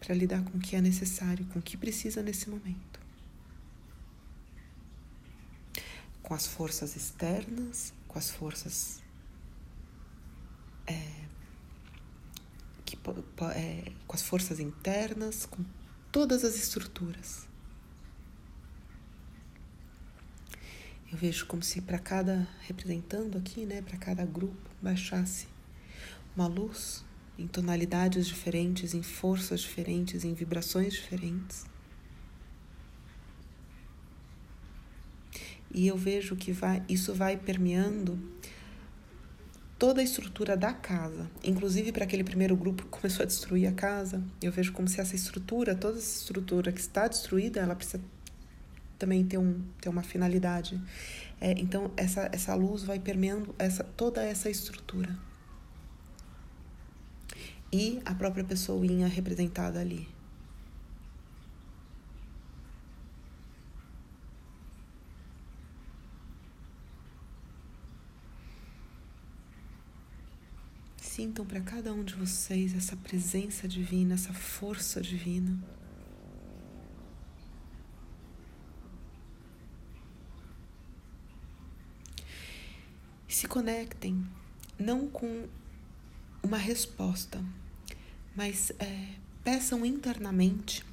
para 0.00 0.14
lidar 0.14 0.42
com 0.42 0.56
o 0.56 0.60
que 0.62 0.74
é 0.76 0.80
necessário, 0.80 1.44
com 1.52 1.58
o 1.58 1.62
que 1.62 1.76
precisa 1.76 2.22
nesse 2.22 2.48
momento. 2.48 2.98
Com 6.22 6.32
as 6.32 6.46
forças 6.46 6.96
externas, 6.96 7.92
com 8.08 8.18
as 8.18 8.30
forças 8.30 9.02
é, 10.86 11.26
que, 12.86 12.98
é, 13.54 13.92
com 14.06 14.16
as 14.16 14.22
forças 14.22 14.58
internas, 14.58 15.44
com 15.44 15.62
todas 16.10 16.44
as 16.44 16.56
estruturas. 16.56 17.46
Eu 21.12 21.18
vejo 21.18 21.44
como 21.44 21.62
se 21.62 21.82
para 21.82 21.98
cada 21.98 22.48
representando 22.62 23.36
aqui, 23.36 23.66
né, 23.66 23.82
para 23.82 23.98
cada 23.98 24.24
grupo 24.24 24.70
baixasse 24.80 25.46
uma 26.34 26.46
luz 26.46 27.04
em 27.40 27.46
tonalidades 27.46 28.26
diferentes, 28.26 28.92
em 28.92 29.02
forças 29.02 29.60
diferentes, 29.60 30.24
em 30.24 30.34
vibrações 30.34 30.92
diferentes. 30.92 31.64
E 35.72 35.86
eu 35.86 35.96
vejo 35.96 36.36
que 36.36 36.52
vai, 36.52 36.82
isso 36.88 37.14
vai 37.14 37.36
permeando 37.36 38.18
toda 39.78 40.02
a 40.02 40.04
estrutura 40.04 40.54
da 40.56 40.74
casa, 40.74 41.30
inclusive 41.42 41.92
para 41.92 42.04
aquele 42.04 42.24
primeiro 42.24 42.54
grupo 42.54 42.82
que 42.82 42.88
começou 42.90 43.22
a 43.22 43.26
destruir 43.26 43.66
a 43.66 43.72
casa. 43.72 44.22
Eu 44.42 44.52
vejo 44.52 44.72
como 44.72 44.86
se 44.86 45.00
essa 45.00 45.16
estrutura, 45.16 45.74
toda 45.74 45.96
essa 45.96 46.20
estrutura 46.20 46.70
que 46.70 46.80
está 46.80 47.08
destruída, 47.08 47.60
ela 47.60 47.74
precisa 47.74 48.02
também 48.98 49.24
ter, 49.24 49.38
um, 49.38 49.62
ter 49.80 49.88
uma 49.88 50.02
finalidade. 50.02 50.78
É, 51.40 51.52
então 51.52 51.90
essa, 51.96 52.28
essa 52.32 52.54
luz 52.54 52.82
vai 52.82 52.98
permeando 52.98 53.54
essa, 53.58 53.82
toda 53.82 54.22
essa 54.22 54.50
estrutura 54.50 55.29
e 57.72 58.00
a 58.04 58.14
própria 58.14 58.44
pessoinha 58.44 59.06
representada 59.06 59.80
ali. 59.80 60.08
Sintam 70.96 71.44
para 71.44 71.60
cada 71.60 71.92
um 71.92 72.02
de 72.02 72.14
vocês 72.14 72.74
essa 72.74 72.96
presença 72.96 73.68
divina, 73.68 74.14
essa 74.14 74.32
força 74.32 75.00
divina. 75.00 75.58
se 83.40 83.48
conectem 83.48 84.22
não 84.78 85.08
com 85.08 85.48
uma 86.42 86.58
resposta, 86.58 87.42
mas 88.34 88.70
é, 88.78 89.08
peçam 89.42 89.84
internamente 89.84 90.84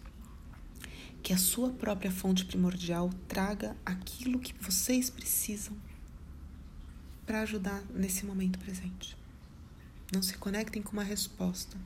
que 1.21 1.33
a 1.33 1.37
sua 1.37 1.71
própria 1.71 2.11
fonte 2.11 2.45
primordial 2.45 3.09
traga 3.27 3.75
aquilo 3.85 4.39
que 4.39 4.53
vocês 4.61 5.09
precisam 5.09 5.75
para 7.25 7.41
ajudar 7.41 7.83
nesse 7.93 8.25
momento 8.25 8.57
presente. 8.59 9.17
Não 10.13 10.21
se 10.21 10.37
conectem 10.37 10.81
com 10.81 10.93
uma 10.93 11.03
resposta. 11.03 11.77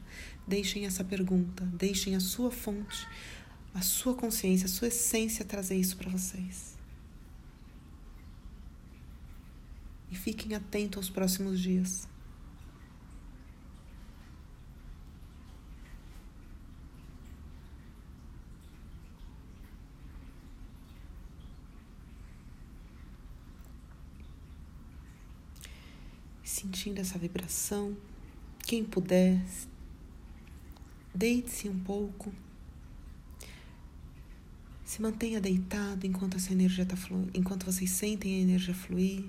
Deixem 0.47 0.85
essa 0.85 1.03
pergunta, 1.03 1.65
deixem 1.65 2.15
a 2.15 2.19
sua 2.19 2.51
fonte, 2.51 3.07
a 3.73 3.81
sua 3.81 4.13
consciência, 4.13 4.65
a 4.65 4.69
sua 4.69 4.89
essência 4.89 5.43
trazer 5.43 5.75
isso 5.75 5.97
para 5.97 6.11
vocês. 6.11 6.77
E 10.11 10.15
fiquem 10.15 10.53
atentos 10.53 10.97
aos 10.97 11.09
próximos 11.09 11.59
dias. 11.59 12.07
Sentindo 26.81 26.99
essa 26.99 27.19
vibração. 27.19 27.95
Quem 28.65 28.83
puder, 28.83 29.39
deite-se 31.13 31.69
um 31.69 31.79
pouco. 31.79 32.33
Se 34.83 34.99
mantenha 34.99 35.39
deitado 35.39 36.07
enquanto 36.07 36.37
essa 36.37 36.51
energia 36.51 36.83
está 36.83 36.95
fluindo, 36.95 37.29
enquanto 37.35 37.65
vocês 37.65 37.91
sentem 37.91 38.35
a 38.35 38.41
energia 38.41 38.73
fluir. 38.73 39.25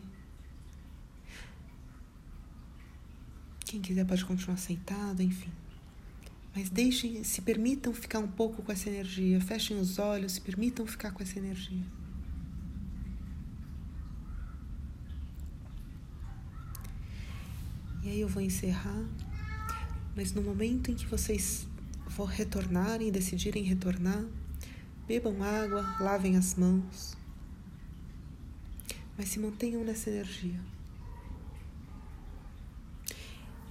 Quem 3.66 3.82
quiser 3.82 4.06
pode 4.06 4.24
continuar 4.24 4.56
sentado, 4.56 5.22
enfim. 5.22 5.52
Mas 6.54 6.70
deixem, 6.70 7.22
se 7.22 7.42
permitam 7.42 7.92
ficar 7.92 8.18
um 8.18 8.28
pouco 8.28 8.62
com 8.62 8.72
essa 8.72 8.88
energia. 8.88 9.40
Fechem 9.40 9.78
os 9.78 9.98
olhos, 9.98 10.32
se 10.32 10.40
permitam 10.40 10.86
ficar 10.86 11.12
com 11.12 11.22
essa 11.22 11.38
energia. 11.38 11.84
Aí 18.12 18.20
eu 18.20 18.28
vou 18.28 18.42
encerrar, 18.42 19.04
mas 20.14 20.32
no 20.32 20.42
momento 20.42 20.90
em 20.90 20.94
que 20.94 21.06
vocês 21.06 21.66
vão 22.06 22.26
retornarem, 22.26 23.10
decidirem 23.10 23.62
retornar, 23.62 24.22
bebam 25.08 25.42
água, 25.42 25.96
lavem 25.98 26.36
as 26.36 26.54
mãos, 26.54 27.16
mas 29.16 29.30
se 29.30 29.38
mantenham 29.38 29.82
nessa 29.82 30.10
energia. 30.10 30.60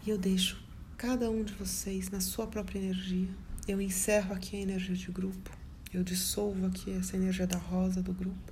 E 0.04 0.10
eu 0.10 0.18
deixo 0.18 0.64
cada 0.98 1.30
um 1.30 1.44
de 1.44 1.54
vocês 1.54 2.10
na 2.10 2.20
sua 2.20 2.48
própria 2.48 2.80
energia. 2.80 3.30
Eu 3.68 3.80
encerro 3.80 4.34
aqui 4.34 4.58
a 4.58 4.62
energia 4.62 4.96
de 4.96 5.12
grupo. 5.12 5.52
Eu 5.94 6.04
dissolvo 6.04 6.66
aqui 6.66 6.90
essa 6.92 7.16
energia 7.16 7.46
da 7.46 7.60
rosa 7.60 8.02
do 8.02 8.12
grupo. 8.12 8.52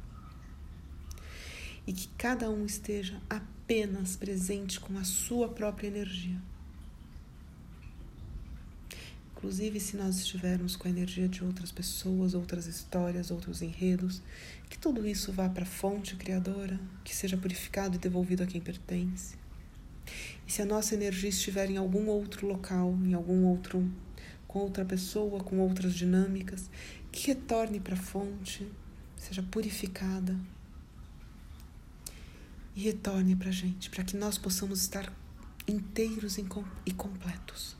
E 1.87 1.93
que 1.93 2.07
cada 2.09 2.47
um 2.51 2.63
esteja 2.63 3.19
apenas 3.27 3.58
presente 4.17 4.79
com 4.79 4.97
a 4.97 5.03
sua 5.03 5.47
própria 5.47 5.87
energia. 5.87 6.41
Inclusive, 9.31 9.79
se 9.79 9.95
nós 9.95 10.17
estivermos 10.17 10.75
com 10.75 10.87
a 10.87 10.91
energia 10.91 11.29
de 11.29 11.43
outras 11.43 11.71
pessoas, 11.71 12.33
outras 12.33 12.65
histórias, 12.65 13.29
outros 13.29 13.61
enredos, 13.61 14.23
que 14.67 14.77
tudo 14.77 15.05
isso 15.07 15.31
vá 15.31 15.47
para 15.47 15.61
a 15.63 15.67
fonte 15.67 16.15
criadora, 16.15 16.79
que 17.03 17.15
seja 17.15 17.37
purificado 17.37 17.95
e 17.95 17.99
devolvido 17.99 18.41
a 18.41 18.47
quem 18.47 18.59
pertence. 18.59 19.35
E 20.47 20.51
se 20.51 20.63
a 20.63 20.65
nossa 20.65 20.95
energia 20.95 21.29
estiver 21.29 21.69
em 21.69 21.77
algum 21.77 22.07
outro 22.07 22.47
local, 22.47 22.97
em 23.03 23.13
algum 23.13 23.45
outro 23.45 23.87
com 24.47 24.59
outra 24.59 24.83
pessoa, 24.83 25.43
com 25.43 25.59
outras 25.59 25.93
dinâmicas, 25.93 26.71
que 27.11 27.27
retorne 27.27 27.79
para 27.79 27.93
a 27.93 27.97
fonte, 27.97 28.67
seja 29.15 29.43
purificada 29.43 30.35
e 32.75 32.81
retorne 32.81 33.35
para 33.35 33.49
a 33.49 33.51
gente, 33.51 33.89
para 33.89 34.03
que 34.03 34.15
nós 34.15 34.37
possamos 34.37 34.81
estar 34.81 35.11
inteiros 35.67 36.37
e 36.37 36.93
completos. 36.93 37.75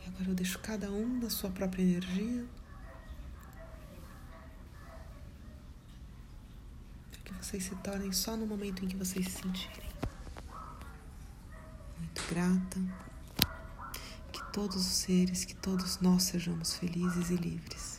E 0.00 0.08
agora 0.08 0.28
eu 0.28 0.34
deixo 0.34 0.58
cada 0.58 0.90
um 0.90 1.20
na 1.20 1.30
sua 1.30 1.50
própria 1.50 1.82
energia. 1.82 2.46
vocês 7.42 7.64
se 7.64 7.74
tornem 7.76 8.12
só 8.12 8.36
no 8.36 8.46
momento 8.46 8.84
em 8.84 8.88
que 8.88 8.96
vocês 8.96 9.26
se 9.26 9.42
sentirem. 9.42 9.90
Muito 11.98 12.22
grata. 12.30 12.80
Que 14.32 14.42
todos 14.52 14.76
os 14.76 14.86
seres, 14.86 15.44
que 15.44 15.54
todos 15.56 16.00
nós 16.00 16.22
sejamos 16.22 16.76
felizes 16.76 17.30
e 17.30 17.36
livres. 17.36 17.91